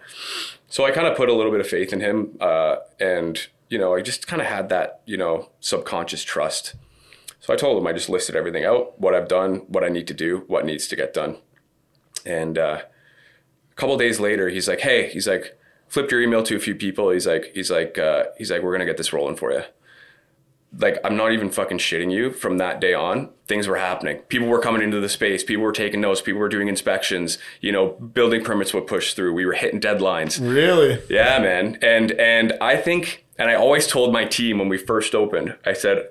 [0.67, 3.77] So I kind of put a little bit of faith in him, uh, and you
[3.77, 6.75] know, I just kind of had that, you know, subconscious trust.
[7.39, 10.07] So I told him I just listed everything out, what I've done, what I need
[10.07, 11.37] to do, what needs to get done.
[12.25, 12.81] And uh,
[13.71, 15.57] a couple days later, he's like, "Hey," he's like,
[15.91, 17.09] flipped your email to a few people.
[17.09, 19.63] He's like, he's like, uh, he's like, we're gonna get this rolling for you.
[20.79, 22.31] Like, I'm not even fucking shitting you.
[22.31, 24.19] From that day on, things were happening.
[24.29, 25.43] People were coming into the space.
[25.43, 26.21] People were taking notes.
[26.21, 27.37] People were doing inspections.
[27.59, 29.33] You know, building permits would push through.
[29.33, 30.39] We were hitting deadlines.
[30.39, 30.97] Really?
[31.09, 31.77] Yeah, man.
[31.81, 35.73] And and I think, and I always told my team when we first opened, I
[35.73, 36.07] said,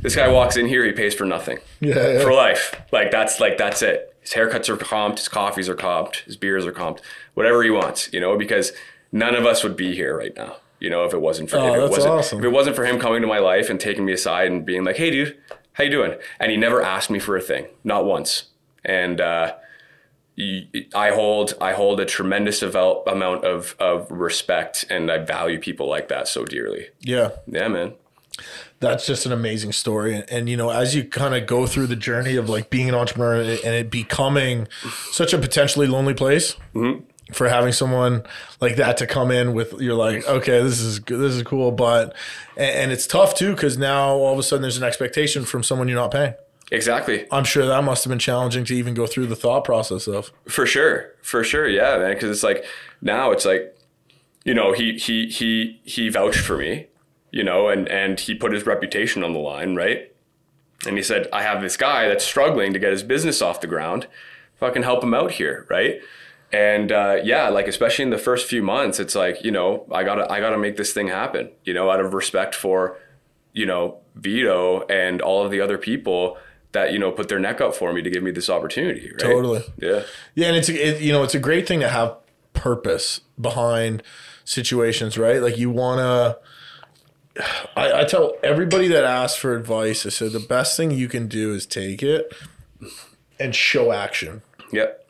[0.00, 1.94] this guy walks in here, he pays for nothing Yeah.
[2.12, 2.22] yeah.
[2.22, 2.80] for life.
[2.92, 4.14] Like that's like that's it.
[4.20, 7.00] His haircuts are comped, his coffees are comped, his beers are comped,
[7.34, 8.72] whatever he wants, you know, because
[9.22, 11.72] none of us would be here right now, you know, if it wasn't for Oh,
[11.74, 12.38] if it wasn't awesome.
[12.40, 14.84] if it wasn't for him coming to my life and taking me aside and being
[14.84, 15.36] like, "Hey, dude,
[15.74, 18.44] how you doing?" And he never asked me for a thing, not once.
[18.84, 19.54] And uh,
[20.94, 26.08] I hold I hold a tremendous amount of of respect, and I value people like
[26.08, 26.88] that so dearly.
[27.00, 27.30] yeah.
[27.46, 27.94] Yeah, man.
[28.80, 31.86] that's just an amazing story and, and you know as you kind of go through
[31.86, 34.66] the journey of like being an entrepreneur and it becoming
[35.12, 36.56] such a potentially lonely place
[37.32, 38.22] for having someone
[38.60, 41.70] like that to come in with you're like okay this is good this is cool
[41.72, 42.14] but
[42.56, 45.62] and, and it's tough too because now all of a sudden there's an expectation from
[45.62, 46.34] someone you're not paying
[46.70, 47.26] Exactly.
[47.30, 50.32] i'm sure that must have been challenging to even go through the thought process of
[50.48, 52.14] For sure, for sure, yeah, man.
[52.14, 52.64] Because it's like
[53.00, 53.76] now it's like,
[54.44, 56.86] you know, he he he he vouched for me,
[57.30, 60.10] you know, and and he put his reputation on the line, right?
[60.86, 63.66] And he said, I have this guy that's struggling to get his business off the
[63.66, 64.06] ground.
[64.56, 66.00] Fucking help him out here, right?
[66.54, 70.04] And uh, yeah, like especially in the first few months, it's like you know I
[70.04, 72.96] gotta I gotta make this thing happen, you know, out of respect for,
[73.52, 76.38] you know, Vito and all of the other people
[76.70, 79.18] that you know put their neck up for me to give me this opportunity, right?
[79.18, 79.64] Totally.
[79.78, 80.04] Yeah.
[80.36, 82.16] Yeah, and it's it, you know it's a great thing to have
[82.52, 84.04] purpose behind
[84.44, 85.42] situations, right?
[85.42, 86.38] Like you want to.
[87.76, 91.26] I, I tell everybody that asks for advice, I said the best thing you can
[91.26, 92.32] do is take it
[93.40, 94.42] and show action.
[94.70, 95.03] Yep.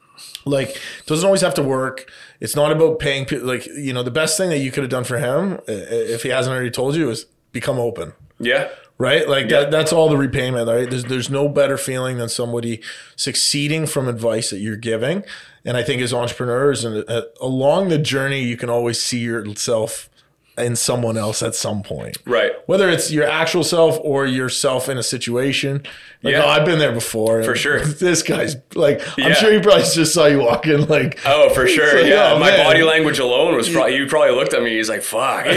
[0.45, 2.11] Like it doesn't always have to work.
[2.41, 4.91] It's not about paying pe- like you know the best thing that you could have
[4.91, 8.13] done for him if he hasn't already told you is become open.
[8.39, 8.69] Yeah.
[8.97, 10.69] Right, like that, that's all the repayment.
[10.69, 12.81] Right, there's there's no better feeling than somebody
[13.17, 15.25] succeeding from advice that you're giving,
[15.65, 20.09] and I think as entrepreneurs and uh, along the journey, you can always see yourself
[20.57, 22.53] in someone else at some point Right.
[22.67, 25.85] whether it's your actual self or yourself in a situation.
[26.25, 26.45] Like, Yeah.
[26.45, 27.43] oh, I've been there before.
[27.45, 27.85] For sure.
[28.05, 30.87] This guy's like, I'm sure he probably just saw you walking.
[30.89, 32.01] like, Oh, for sure.
[32.03, 32.33] Like, yeah.
[32.33, 32.65] oh, My man.
[32.65, 34.75] body language alone was probably, you probably looked at me.
[34.77, 35.45] He's like, fuck.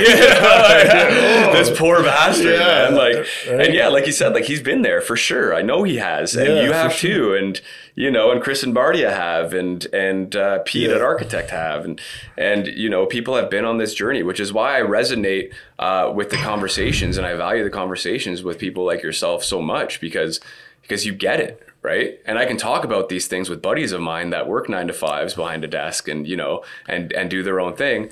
[1.54, 2.90] this poor bastard, Yeah.
[2.90, 2.96] man.
[2.96, 3.16] Like,
[3.50, 3.66] Right.
[3.68, 5.56] and yeah, like you said, like he's been there for sure.
[5.56, 6.36] I know he has.
[6.36, 7.12] And Yeah, you have sure.
[7.12, 7.34] too.
[7.36, 7.62] And,
[7.96, 10.96] you know, and Chris and Bardia have, and, and, uh, Pete Yeah.
[10.98, 11.86] at Architect have.
[11.86, 12.00] And,
[12.38, 16.12] and, you know, people have been on this journey, which is why I resonate, uh,
[16.14, 20.40] with the conversations and I value the conversations with people like yourself so much because,
[20.88, 22.20] because you get it right?
[22.26, 24.94] And i can talk about these things with buddies of mine that work nine to
[24.94, 28.10] fives behind a desk and you know and and do their own thing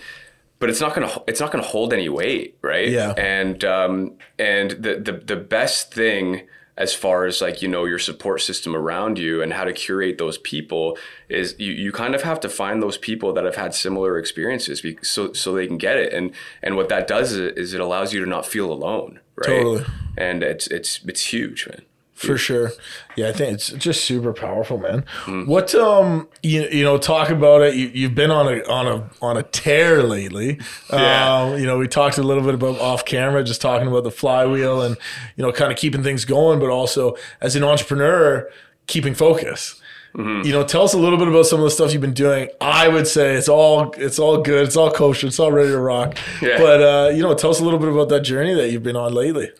[0.59, 2.89] but it's not gonna it's not gonna hold any weight right?
[2.89, 3.13] Yeah.
[3.17, 7.99] and um and the the, the best thing as far as like you know your
[7.99, 10.97] support system around you and how to curate those people
[11.29, 14.85] is you, you kind of have to find those people that have had similar experiences
[15.01, 16.13] so so they can get it.
[16.13, 19.47] And and what that does is, is it allows you to not feel alone right?
[19.47, 19.85] Totally.
[20.17, 21.81] and it's it's it's huge man
[22.15, 22.71] for sure.
[23.17, 25.03] Yeah, I think it's just super powerful, man.
[25.07, 25.45] Hmm.
[25.45, 27.75] What um you you know talk about it.
[27.75, 30.59] You, you've been on a on a on a tear lately.
[30.91, 31.41] Yeah.
[31.41, 34.11] Um, you know, we talked a little bit about off camera, just talking about the
[34.11, 34.95] flywheel and
[35.35, 38.49] you know kind of keeping things going, but also as an entrepreneur,
[38.87, 39.81] keeping focus.
[40.15, 40.47] Mm-hmm.
[40.47, 42.47] You know, tell us a little bit about some of the stuff you've been doing.
[42.61, 45.79] I would say it's all it's all good, it's all kosher, it's all ready to
[45.79, 46.17] rock.
[46.41, 46.57] Yeah.
[46.57, 48.95] But uh, you know, tell us a little bit about that journey that you've been
[48.95, 49.51] on lately.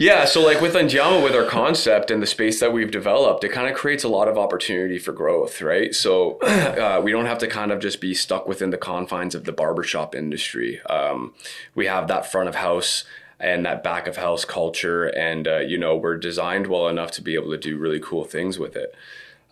[0.00, 3.50] Yeah, so like with Andiamo, with our concept and the space that we've developed, it
[3.50, 5.94] kind of creates a lot of opportunity for growth, right?
[5.94, 9.44] So uh, we don't have to kind of just be stuck within the confines of
[9.44, 10.80] the barbershop industry.
[10.86, 11.34] Um,
[11.74, 13.04] we have that front of house
[13.38, 17.22] and that back of house culture, and uh, you know we're designed well enough to
[17.22, 18.94] be able to do really cool things with it.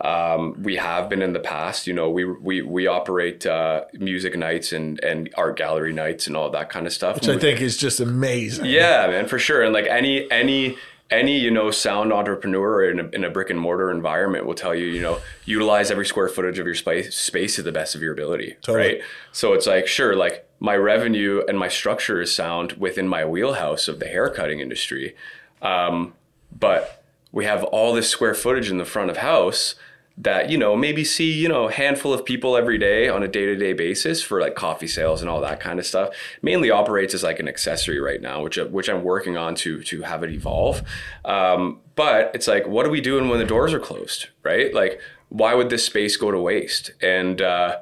[0.01, 4.37] Um, we have been in the past, you know, we we we operate uh, music
[4.37, 7.17] nights and and art gallery nights and all that kind of stuff.
[7.17, 8.67] Which I think is just amazing.
[8.67, 9.63] Yeah, man, for sure.
[9.63, 10.77] And like any any
[11.11, 14.75] any you know sound entrepreneur in a, in a brick and mortar environment will tell
[14.75, 18.03] you you know utilize every square footage of your space space to the best of
[18.03, 18.87] your ability Totally.
[18.87, 23.25] right so it's like sure like my revenue and my structure is sound within my
[23.25, 25.17] wheelhouse of the haircutting industry
[25.63, 26.15] um,
[26.57, 29.75] but we have all this square footage in the front of house
[30.20, 33.28] that you know maybe see you know a handful of people every day on a
[33.28, 36.11] day-to-day basis for like coffee sales and all that kind of stuff.
[36.42, 40.02] Mainly operates as like an accessory right now which which i'm working on to to
[40.02, 40.83] have it evolve.
[41.24, 44.74] Um, but it's like what are we doing when the doors are closed right?
[44.74, 46.92] Like why would this space go to waste?
[47.02, 47.81] And uh,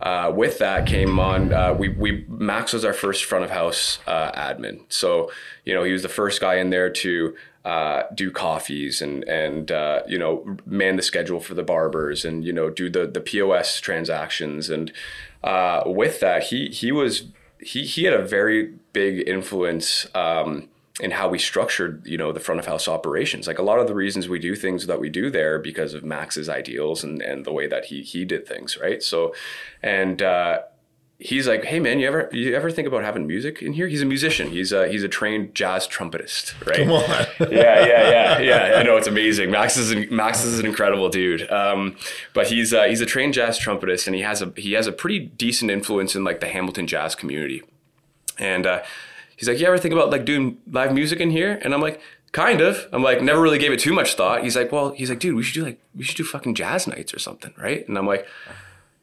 [0.00, 3.98] uh, with that came on uh, we, we max was our first front of house
[4.06, 4.82] uh, admin.
[4.88, 5.32] So
[5.64, 7.34] you know he was the first guy in there to
[7.64, 12.44] uh, do coffees and and uh, you know man the schedule for the barbers and
[12.44, 14.92] you know do the the pos transactions and
[15.42, 17.24] uh, with that he he was
[17.58, 20.68] he he had a very big influence um,
[21.00, 23.48] in how we structured, you know, the front of house operations.
[23.48, 26.04] Like a lot of the reasons we do things that we do there because of
[26.04, 29.02] Max's ideals and, and the way that he he did things, right?
[29.02, 29.34] So,
[29.82, 30.60] and uh,
[31.18, 33.86] he's like, hey man, you ever you ever think about having music in here?
[33.88, 34.50] He's a musician.
[34.50, 36.78] He's a he's a trained jazz trumpetist, right?
[36.78, 37.50] Come on.
[37.52, 38.76] yeah, yeah, yeah, yeah.
[38.78, 39.50] I know it's amazing.
[39.50, 41.50] Max is an, Max is an incredible dude.
[41.50, 41.96] Um,
[42.32, 44.92] but he's uh, he's a trained jazz trumpetist, and he has a he has a
[44.92, 47.62] pretty decent influence in like the Hamilton jazz community.
[48.38, 48.82] And uh,
[49.36, 52.00] he's like, "You ever think about like doing live music in here?" And I'm like,
[52.32, 54.42] "Kind of." I'm like, never really gave it too much thought.
[54.42, 56.86] He's like, "Well, he's like, dude, we should do like we should do fucking jazz
[56.86, 58.26] nights or something, right?" And I'm like.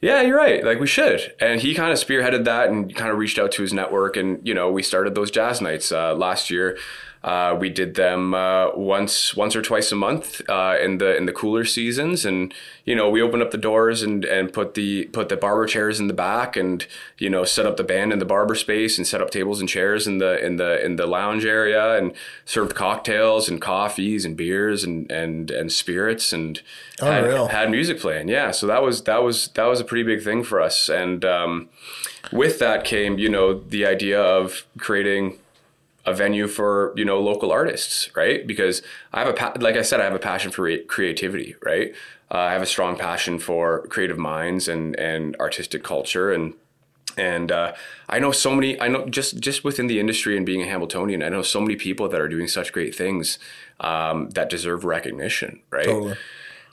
[0.02, 0.64] Yeah, you're right.
[0.64, 1.34] Like we should.
[1.40, 4.18] And he kind of spearheaded that and kind of reached out to his network.
[4.18, 6.78] And you know, we started those jazz nights uh, last year.
[7.24, 11.28] Uh, we did them uh, once, once or twice a month uh, in the in
[11.28, 12.52] the cooler seasons, and
[12.84, 16.00] you know we opened up the doors and and put the put the barber chairs
[16.00, 16.88] in the back, and
[17.20, 19.70] you know set up the band in the barber space, and set up tables and
[19.70, 24.36] chairs in the in the in the lounge area, and served cocktails and coffees and
[24.36, 26.62] beers and and and spirits, and
[27.00, 28.30] had, had music playing.
[28.30, 31.24] Yeah, so that was that was that was a pretty big thing for us, and
[31.24, 31.70] um,
[32.32, 35.38] with that came you know the idea of creating
[36.06, 38.46] a venue for you know local artists, right?
[38.46, 38.82] Because
[39.14, 41.94] I have a like I said, I have a passion for re- creativity, right?
[42.30, 46.54] Uh, I have a strong passion for creative minds and and artistic culture and.
[47.18, 47.74] And uh,
[48.08, 48.80] I know so many.
[48.80, 51.76] I know just just within the industry and being a Hamiltonian, I know so many
[51.76, 53.38] people that are doing such great things
[53.82, 55.84] um, that deserve recognition, right?
[55.84, 56.16] Totally.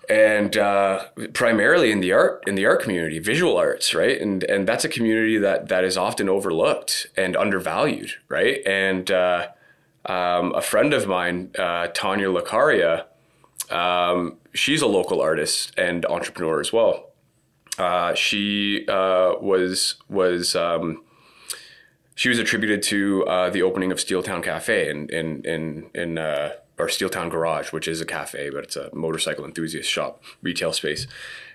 [0.08, 4.20] And uh, primarily in the art in the art community, visual arts, right?
[4.20, 8.66] And and that's a community that that is often overlooked and undervalued, right?
[8.66, 9.48] And uh,
[10.06, 13.04] um, a friend of mine, uh, Tanya Lucaria,
[13.70, 17.10] um, she's a local artist and entrepreneur as well.
[17.76, 21.02] Uh, she uh, was was um,
[22.14, 26.52] she was attributed to uh, the opening of Steeltown Cafe in in in in uh,
[26.78, 31.06] or Steeltown Garage, which is a cafe, but it's a motorcycle enthusiast shop retail space.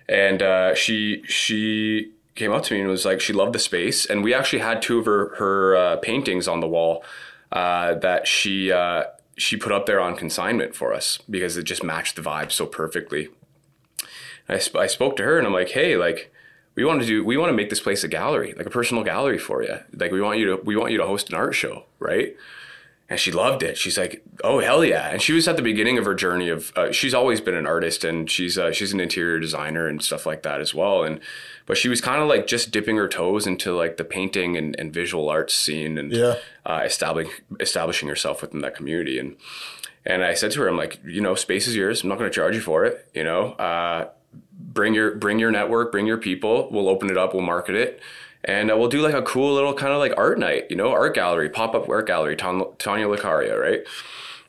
[0.07, 4.05] And uh, she she came up to me and was like, she loved the space,
[4.05, 7.03] and we actually had two of her her uh, paintings on the wall
[7.51, 9.05] uh, that she uh,
[9.37, 12.65] she put up there on consignment for us because it just matched the vibe so
[12.65, 13.29] perfectly.
[14.49, 16.33] I, sp- I spoke to her and I'm like, hey, like
[16.75, 19.03] we want to do we want to make this place a gallery like a personal
[19.03, 21.53] gallery for you like we want you to we want you to host an art
[21.55, 22.35] show right
[23.09, 23.77] and she loved it.
[23.77, 25.09] She's like oh hell yeah.
[25.09, 27.67] And she was at the beginning of her journey of uh, she's always been an
[27.67, 31.03] artist and she's uh, she's an interior designer and stuff like that as well.
[31.03, 31.19] And
[31.65, 34.75] but she was kind of like just dipping her toes into like the painting and,
[34.79, 36.35] and visual arts scene and Yeah.
[36.65, 39.19] uh, establishing establishing herself within that community.
[39.19, 39.35] And
[40.05, 42.03] and I said to her I'm like you know space is yours.
[42.03, 43.51] I'm not going to charge you for it you know?
[43.53, 44.09] Uh,
[44.57, 46.67] bring your bring your network, bring your people.
[46.71, 48.01] We'll open it up, we'll market it,
[48.43, 50.91] and uh, we'll do like a cool little kind of like art night, you know,
[50.91, 53.81] art gallery, pop up art gallery, Tan- Tanya Lucaria, right?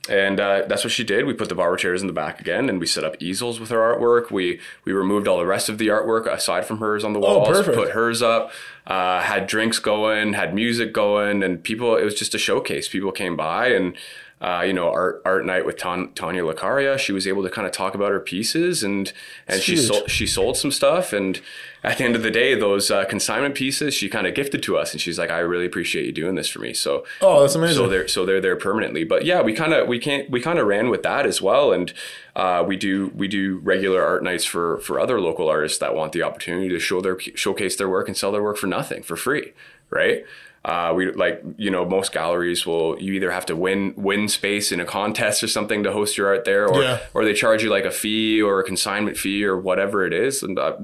[0.06, 1.24] And uh, that's what she did.
[1.24, 3.70] We put the barber chairs in the back again, and we set up easels with
[3.70, 4.30] her artwork.
[4.30, 7.48] We we removed all the rest of the artwork aside from hers on the walls.
[7.48, 7.74] perfect.
[7.74, 8.52] Put hers up.
[8.86, 11.96] Uh, had drinks going, had music going, and people.
[11.96, 12.88] It was just a showcase.
[12.88, 13.96] People came by and.
[14.40, 16.98] Uh, you know, art art night with Tan- Tanya Lucaria.
[16.98, 19.10] She was able to kind of talk about her pieces, and
[19.48, 19.86] and she huge.
[19.86, 21.14] sold she sold some stuff.
[21.14, 21.40] And
[21.84, 24.76] at the end of the day, those uh, consignment pieces she kind of gifted to
[24.78, 27.54] us, and she's like, "I really appreciate you doing this for me." So Oh, that's
[27.54, 27.76] amazing.
[27.76, 29.04] so they're so they're there permanently.
[29.04, 31.72] But yeah, we kind of we can't we kind of ran with that as well,
[31.72, 31.92] and
[32.34, 36.12] uh, we do we do regular art nights for for other local artists that want
[36.12, 39.14] the opportunity to show their showcase their work and sell their work for nothing for
[39.16, 39.52] free,
[39.90, 40.24] right?
[40.64, 44.72] Uh, we like you know most galleries will you either have to win win space
[44.72, 47.00] in a contest or something to host your art there, or Yeah.
[47.12, 50.42] or they charge you like a fee or a consignment fee or whatever it is,
[50.42, 50.58] and.
[50.58, 50.76] Uh,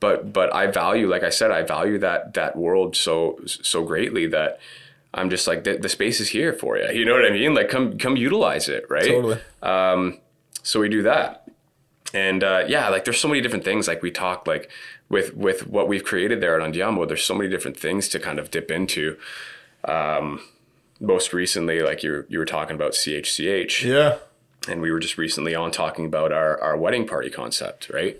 [0.00, 4.26] but but I value, like I said, I value that that world so so greatly
[4.28, 4.58] that
[5.14, 6.88] I'm just like the, the space is here for you.
[6.90, 7.54] You know what I mean?
[7.54, 9.06] Like come come utilize it, right?
[9.06, 9.38] Totally.
[9.62, 10.18] Um,
[10.62, 11.48] so we do that,
[12.12, 13.88] and uh, yeah, like there's so many different things.
[13.88, 14.70] Like we talk like
[15.08, 17.06] with with what we've created there at Andiamo.
[17.06, 19.16] There's so many different things to kind of dip into.
[19.84, 20.40] Um,
[21.00, 24.16] most recently, like you were- you were talking about CHCH Yeah.
[24.68, 28.18] and we were just recently on talking about our, our wedding party concept, right?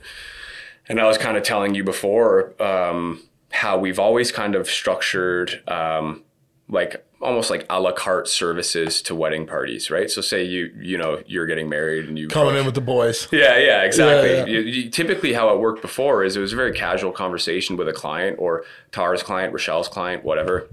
[0.88, 5.62] And I was kind of telling you before um, how we've always kind of structured
[5.68, 6.22] um,
[6.68, 10.11] like almost like a la carte services to wedding parties, right?
[10.11, 13.27] So say you you know you're getting married and you Coming in with the boys.
[13.33, 14.31] yeah, yeah, exactly.
[14.33, 14.44] Yeah, yeah.
[14.46, 17.88] You, you- typically, how it worked before is it was a very casual conversation with
[17.88, 20.68] a client or Tara's client, Rochelle's client, whatever.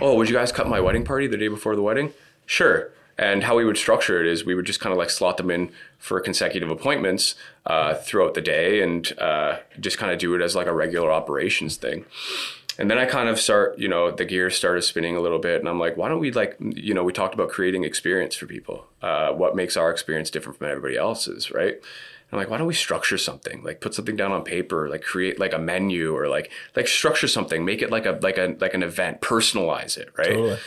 [0.00, 2.12] Oh, would you guys cut my wedding party the day before the wedding?
[2.44, 2.90] Sure.
[3.18, 5.50] And how we would structure it is we would just kind of like slot them
[5.50, 10.42] in for consecutive appointments uh, throughout the day and uh, just kind of do it
[10.42, 12.04] as like a regular operations thing.
[12.78, 15.60] And then I kind of start, you know, the gears started spinning a little bit,
[15.60, 18.44] and I'm like, why don't we like, you know, we talked about creating experience for
[18.44, 18.86] people.
[19.00, 21.80] Uh, what makes our experience different from everybody else's, right?
[22.32, 23.62] I'm like, why don't we structure something?
[23.62, 27.28] Like put something down on paper, like create like a menu or like like structure
[27.28, 30.34] something, make it like a like a like an event, personalize it, right?
[30.34, 30.58] Totally.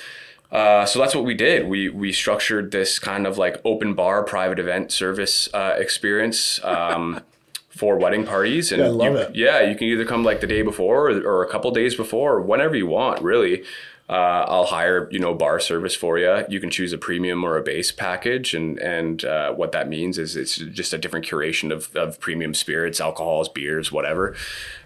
[0.51, 1.67] Uh, so that's what we did.
[1.67, 7.21] We we structured this kind of like open bar private event service uh, experience um,
[7.69, 8.71] for wedding parties.
[8.71, 9.35] And Yeah, I love you, it.
[9.35, 12.35] Yeah, you can either come like the day before or, or a couple days before,
[12.35, 13.21] or whenever you want.
[13.21, 13.63] Really,
[14.09, 16.43] uh, I'll hire you know bar service for you.
[16.49, 20.17] You can choose a premium or a base package, and and uh, what that means
[20.17, 24.35] is it's just a different curation of, of premium spirits, alcohols, beers, whatever.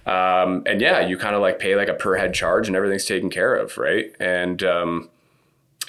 [0.06, 3.06] Um, and yeah, you kind of like pay like a per head charge, and everything's
[3.06, 4.13] taken care of, right?
[4.19, 5.10] And um,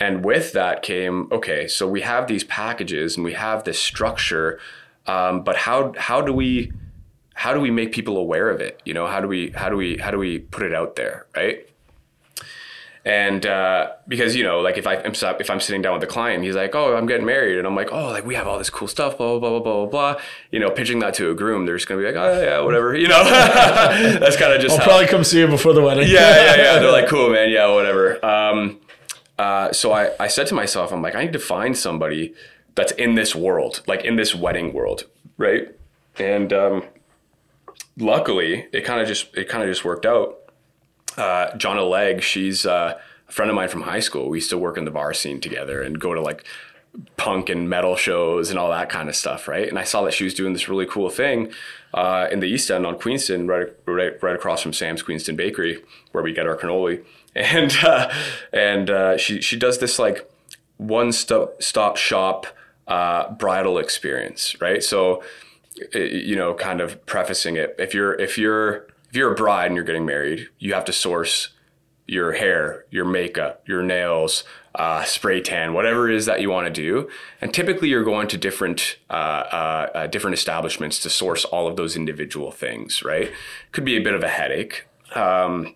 [0.00, 4.58] and with that came okay so we have these packages and we have this structure
[5.06, 6.73] um, but how how do we
[7.35, 9.77] how do we make people aware of it you know how do we how do
[9.77, 11.68] we how do we put it out there right
[13.06, 16.06] and uh, because you know like if I am if I'm sitting down with a
[16.06, 18.56] client he's like oh I'm getting married and I'm like oh like we have all
[18.56, 21.35] this cool stuff blah blah blah blah blah blah you know pitching that to a
[21.35, 24.73] groom they're just gonna be like oh yeah whatever you know that's kind of just
[24.73, 26.08] I'll how, probably come see you before the wedding.
[26.08, 26.79] yeah, yeah, yeah.
[26.85, 27.50] They're like, cool, man.
[27.50, 28.25] Yeah, whatever.
[28.25, 28.79] Um,
[29.38, 32.35] uh, so I, I said to myself, I'm like, I need to find somebody
[32.74, 35.04] that's in this world, like in this wedding world,
[35.37, 35.74] right?
[36.18, 36.85] And um,
[37.98, 40.38] luckily, it kind of just it kind of just worked out.
[41.16, 44.28] Uh, Jonna Legg, she's uh, a friend of mine from high school.
[44.28, 46.44] We used to work in the bar scene together and go to like
[47.16, 49.68] punk and metal shows and all that kind of stuff, right?
[49.68, 51.52] And I saw that she was doing this really cool thing
[51.92, 55.82] uh, in the East End on Queenston, right, right, right across from Sam's Queenston Bakery,
[56.12, 57.04] where we get our cannoli.
[57.35, 58.12] And uh,
[58.52, 60.30] and uh, she she does this like
[60.76, 62.46] one stop stop shop
[62.87, 64.82] uh, bridal experience, right?
[64.82, 65.22] So
[65.92, 69.74] you know, kind of prefacing it, if you're if you're if you're a bride and
[69.74, 71.50] you're getting married, you have to source
[72.06, 76.66] your hair, your makeup, your nails, uh, spray tan, whatever it is that you want
[76.66, 77.08] to do.
[77.40, 81.76] And typically, you're going to different uh, uh, uh, different establishments to source all of
[81.76, 83.02] those individual things.
[83.02, 83.32] Right?
[83.72, 84.87] Could be a bit of a headache.
[85.14, 85.74] Um,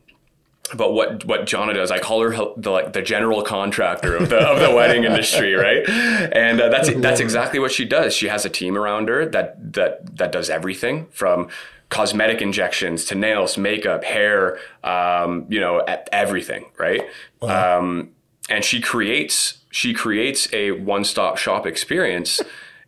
[0.76, 4.38] but what what Jonna does, I call her the like the general contractor of the
[4.38, 5.88] of the wedding industry, right?
[5.88, 8.14] And uh, that's that's exactly what she does.
[8.14, 11.48] She has a team around her that that that does everything from
[11.88, 15.78] cosmetic injections to nails, makeup, hair, um, you know,
[16.12, 17.02] everything, right?
[17.40, 17.78] Wow.
[17.78, 18.10] Um,
[18.50, 22.40] and she creates she creates a one stop shop experience.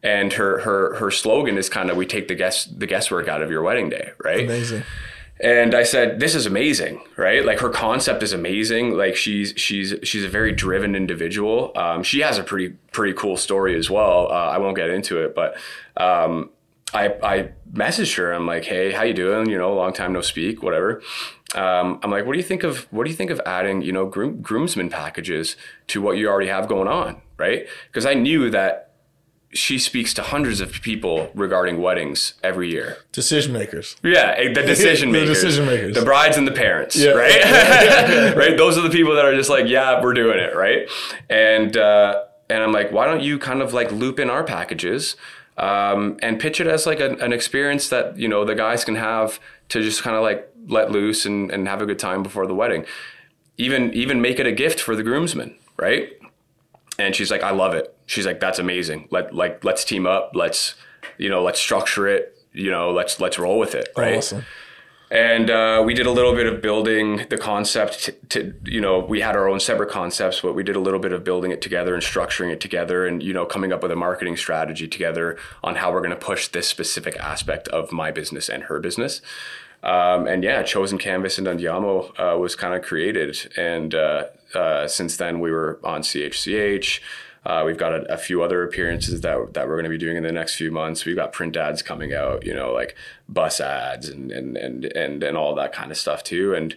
[0.02, 3.42] and her her her slogan is kind of we take the guess the guesswork out
[3.42, 4.44] of your wedding day, right?
[4.44, 4.82] Amazing.
[5.43, 7.45] And I said, "This is amazing, right?
[7.45, 8.97] Like her concept is amazing.
[8.97, 11.72] Like she's she's she's a very driven individual.
[11.76, 14.28] Um, she has a pretty pretty cool story as well.
[14.30, 15.57] Uh, I won't get into it, but
[15.97, 16.51] um,
[16.93, 18.32] I I messaged her.
[18.32, 19.49] I'm like, hey, how you doing?
[19.49, 21.03] You know, long time no speak, whatever.
[21.55, 23.93] Um, I'm like, what do you think of what do you think of adding, you
[23.93, 25.57] know, groom, groomsmen packages
[25.88, 27.66] to what you already have going on, right?
[27.86, 28.89] Because I knew that
[29.53, 32.98] she speaks to hundreds of people regarding weddings every year.
[33.12, 33.96] Decision makers.
[34.03, 35.28] Yeah, eh, the decision makers.
[35.28, 35.94] the decision makers.
[35.94, 37.11] The brides and the parents, yeah.
[37.11, 38.34] right?
[38.36, 38.57] right?
[38.57, 40.88] Those are the people that are just like, yeah, we're doing it, right?
[41.28, 45.16] And uh, and I'm like, why don't you kind of like loop in our packages?
[45.61, 48.94] um, and pitch it as like a, an experience that you know the guys can
[48.96, 49.38] have
[49.68, 52.55] to just kind of like let loose and, and have a good time before the
[52.55, 52.84] wedding.
[53.59, 56.12] Even even make it a gift for the groomsmen, right?
[56.98, 57.94] And she's like, I love it.
[58.11, 59.08] She's like, that's amazing.
[59.11, 60.32] Let like let's team up.
[60.34, 60.74] Let's
[61.18, 62.36] you know let's structure it.
[62.52, 64.18] You know let's let's roll with it, right?
[64.18, 64.44] Awesome
[65.11, 69.00] and uh, we did a little bit of building the concept to, to, you know
[69.00, 71.61] we had our own separate concepts but we did a little bit of building it
[71.61, 75.36] together and structuring it together and you know coming up with a marketing strategy together
[75.64, 79.20] on how we're going to push this specific aspect of my business and her business
[79.82, 84.86] um, and yeah chosen canvas and Andiamo uh, was kind of created and uh, uh,
[84.86, 87.00] since then we were on chch
[87.45, 90.16] uh, we've got a, a, few other appearances that that we're going to be doing
[90.16, 91.05] in the next few months.
[91.07, 92.97] We've got print ads coming out, you know, like
[93.28, 96.55] bus ads and and and and, and all that kind of stuff too.
[96.55, 96.76] And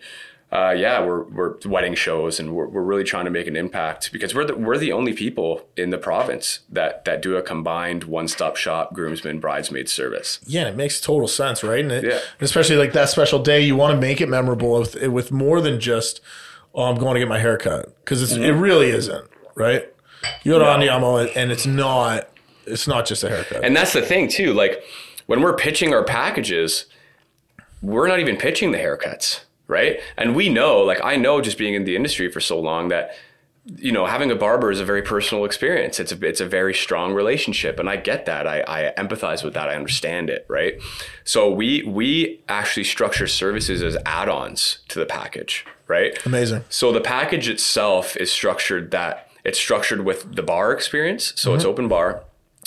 [0.53, 4.13] uh, yeah, we're we're wedding shows, and we're, we're really trying to make an impact
[4.13, 8.05] because we're the, we're the only people in the province that that do a combined
[8.05, 10.39] one stop shop groomsmen bridesmaid service.
[10.45, 11.83] Yeah, it makes total sense, right?
[11.83, 12.19] And it, yeah.
[12.39, 15.79] especially like that special day, you want to make it memorable with with more than
[15.79, 16.21] just
[16.73, 18.43] oh, I'm going to get my hair cut because mm-hmm.
[18.43, 19.92] it really isn't, right?
[20.43, 22.29] You go to Andiamo and it's not
[22.65, 23.63] it's not just a haircut.
[23.63, 24.53] And that's the thing too.
[24.53, 24.83] Like
[25.25, 26.85] when we're pitching our packages,
[27.81, 29.99] we're not even pitching the haircuts, right?
[30.17, 33.11] And we know, like I know, just being in the industry for so long that
[33.77, 35.99] you know having a barber is a very personal experience.
[35.99, 38.47] It's a it's a very strong relationship, and I get that.
[38.47, 39.69] I, I empathize with that.
[39.69, 40.75] I understand it, right?
[41.23, 46.17] So we we actually structure services as add-ons to the package, right?
[46.25, 46.63] Amazing.
[46.69, 51.57] So the package itself is structured that it's structured with the bar experience, so mm-hmm.
[51.57, 52.23] it's open bar.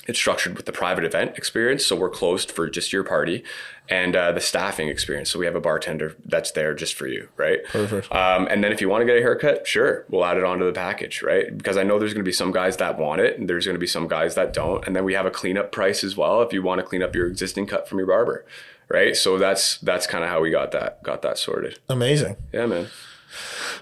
[0.07, 3.43] It's structured with the private event experience, so we're closed for just your party,
[3.89, 5.31] and uh, the staffing experience.
[5.31, 7.65] So we have a bartender that's there just for you, right?
[7.65, 8.13] Perfect.
[8.13, 10.65] Um, and then if you want to get a haircut, sure, we'll add it onto
[10.65, 11.57] the package, right?
[11.57, 13.75] Because I know there's going to be some guys that want it, and there's going
[13.75, 14.87] to be some guys that don't.
[14.87, 17.15] And then we have a cleanup price as well if you want to clean up
[17.15, 18.45] your existing cut from your barber,
[18.89, 19.17] right?
[19.17, 21.81] So that's that's kind of how we got that got that sorted.
[21.89, 22.37] Amazing.
[22.53, 22.89] Yeah, man.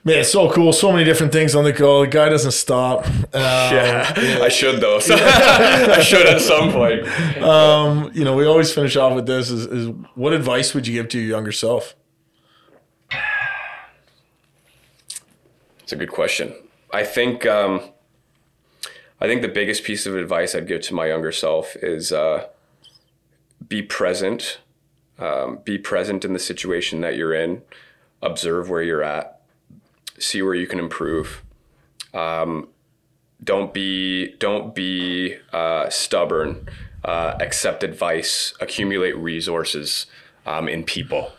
[0.07, 0.75] Man, it's so cool.
[0.75, 2.03] So many different things on the go.
[2.03, 3.07] The guy doesn't stop.
[3.07, 4.99] Um, yeah, yeah, I should though.
[5.05, 7.07] So I should at some point.
[7.43, 10.93] Um, you know, we always finish off with this: is, is what advice would you
[10.93, 11.95] give to your younger self?
[15.81, 16.55] It's a good question.
[16.93, 17.81] I think um,
[19.21, 22.47] I think the biggest piece of advice I'd give to my younger self is uh,
[23.67, 24.61] be present.
[25.19, 27.63] Um, be present in the situation that you're in.
[28.21, 29.34] Observe where you're at
[30.19, 31.43] see where you can improve.
[32.13, 32.69] Um,
[33.43, 36.69] don't be don't be uh, stubborn.
[37.05, 38.55] Uh, accept advice.
[38.61, 40.07] Accumulate resources
[40.47, 41.33] um, in people.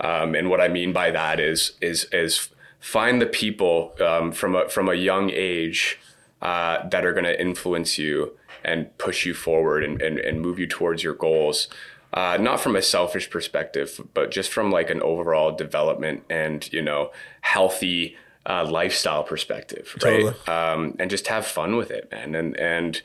[0.00, 2.48] Um, and what I mean by that is is is
[2.80, 5.98] find the people um, from a from a young age
[6.42, 10.58] uh, that are going to influence you and push you forward and, and, and move
[10.58, 11.68] you towards your goals.
[12.14, 16.80] Uh, not from a selfish perspective, but just from like an overall development and you
[16.80, 17.10] know
[17.40, 20.22] healthy uh, lifestyle perspective, right?
[20.22, 20.34] Totally.
[20.46, 22.36] Um, and just have fun with it, man.
[22.36, 23.02] And and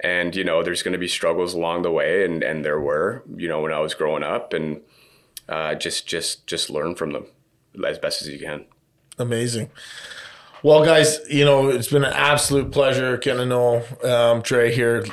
[0.00, 3.22] and you know, there's going to be struggles along the way, and and there were,
[3.34, 4.82] you know, when I was growing up, and
[5.48, 7.26] uh, just just just learn from them
[7.86, 8.66] as best as you can.
[9.18, 9.70] Amazing.
[10.62, 15.06] Well, guys, you know, it's been an absolute pleasure getting to know um, here.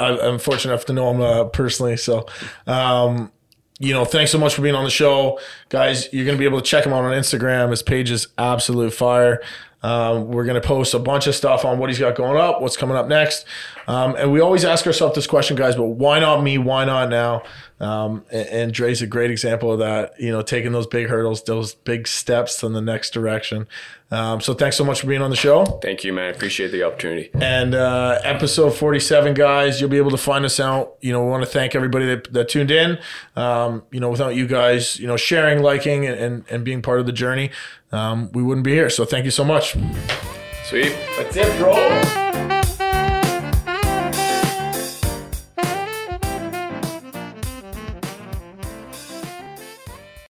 [0.00, 1.98] I, I'm fortunate enough to know him uh, personally.
[1.98, 2.26] So,
[2.66, 3.30] um,
[3.78, 5.38] you know, thanks so much for being on the show.
[5.68, 7.70] Guys, you're going to be able to check him out on Instagram.
[7.70, 9.42] His page is absolute fire.
[9.82, 12.60] Um, we're going to post a bunch of stuff on what he's got going up,
[12.60, 13.46] what's coming up next.
[13.86, 16.58] Um, and we always ask ourselves this question, guys, but why not me?
[16.58, 17.42] Why not now?
[17.80, 21.42] Um, and, and Dre's a great example of that, you know, taking those big hurdles,
[21.44, 23.66] those big steps in the next direction.
[24.10, 25.64] Um, so thanks so much for being on the show.
[25.82, 26.26] Thank you, man.
[26.26, 27.30] I appreciate the opportunity.
[27.34, 30.96] And uh, episode 47, guys, you'll be able to find us out.
[31.00, 32.98] You know, we want to thank everybody that, that tuned in.
[33.36, 37.00] Um, you know, without you guys, you know, sharing, liking, and, and, and being part
[37.00, 37.50] of the journey,
[37.92, 38.90] um, we wouldn't be here.
[38.90, 39.76] So thank you so much.
[40.64, 40.96] Sweet.
[41.16, 42.29] That's it, bro.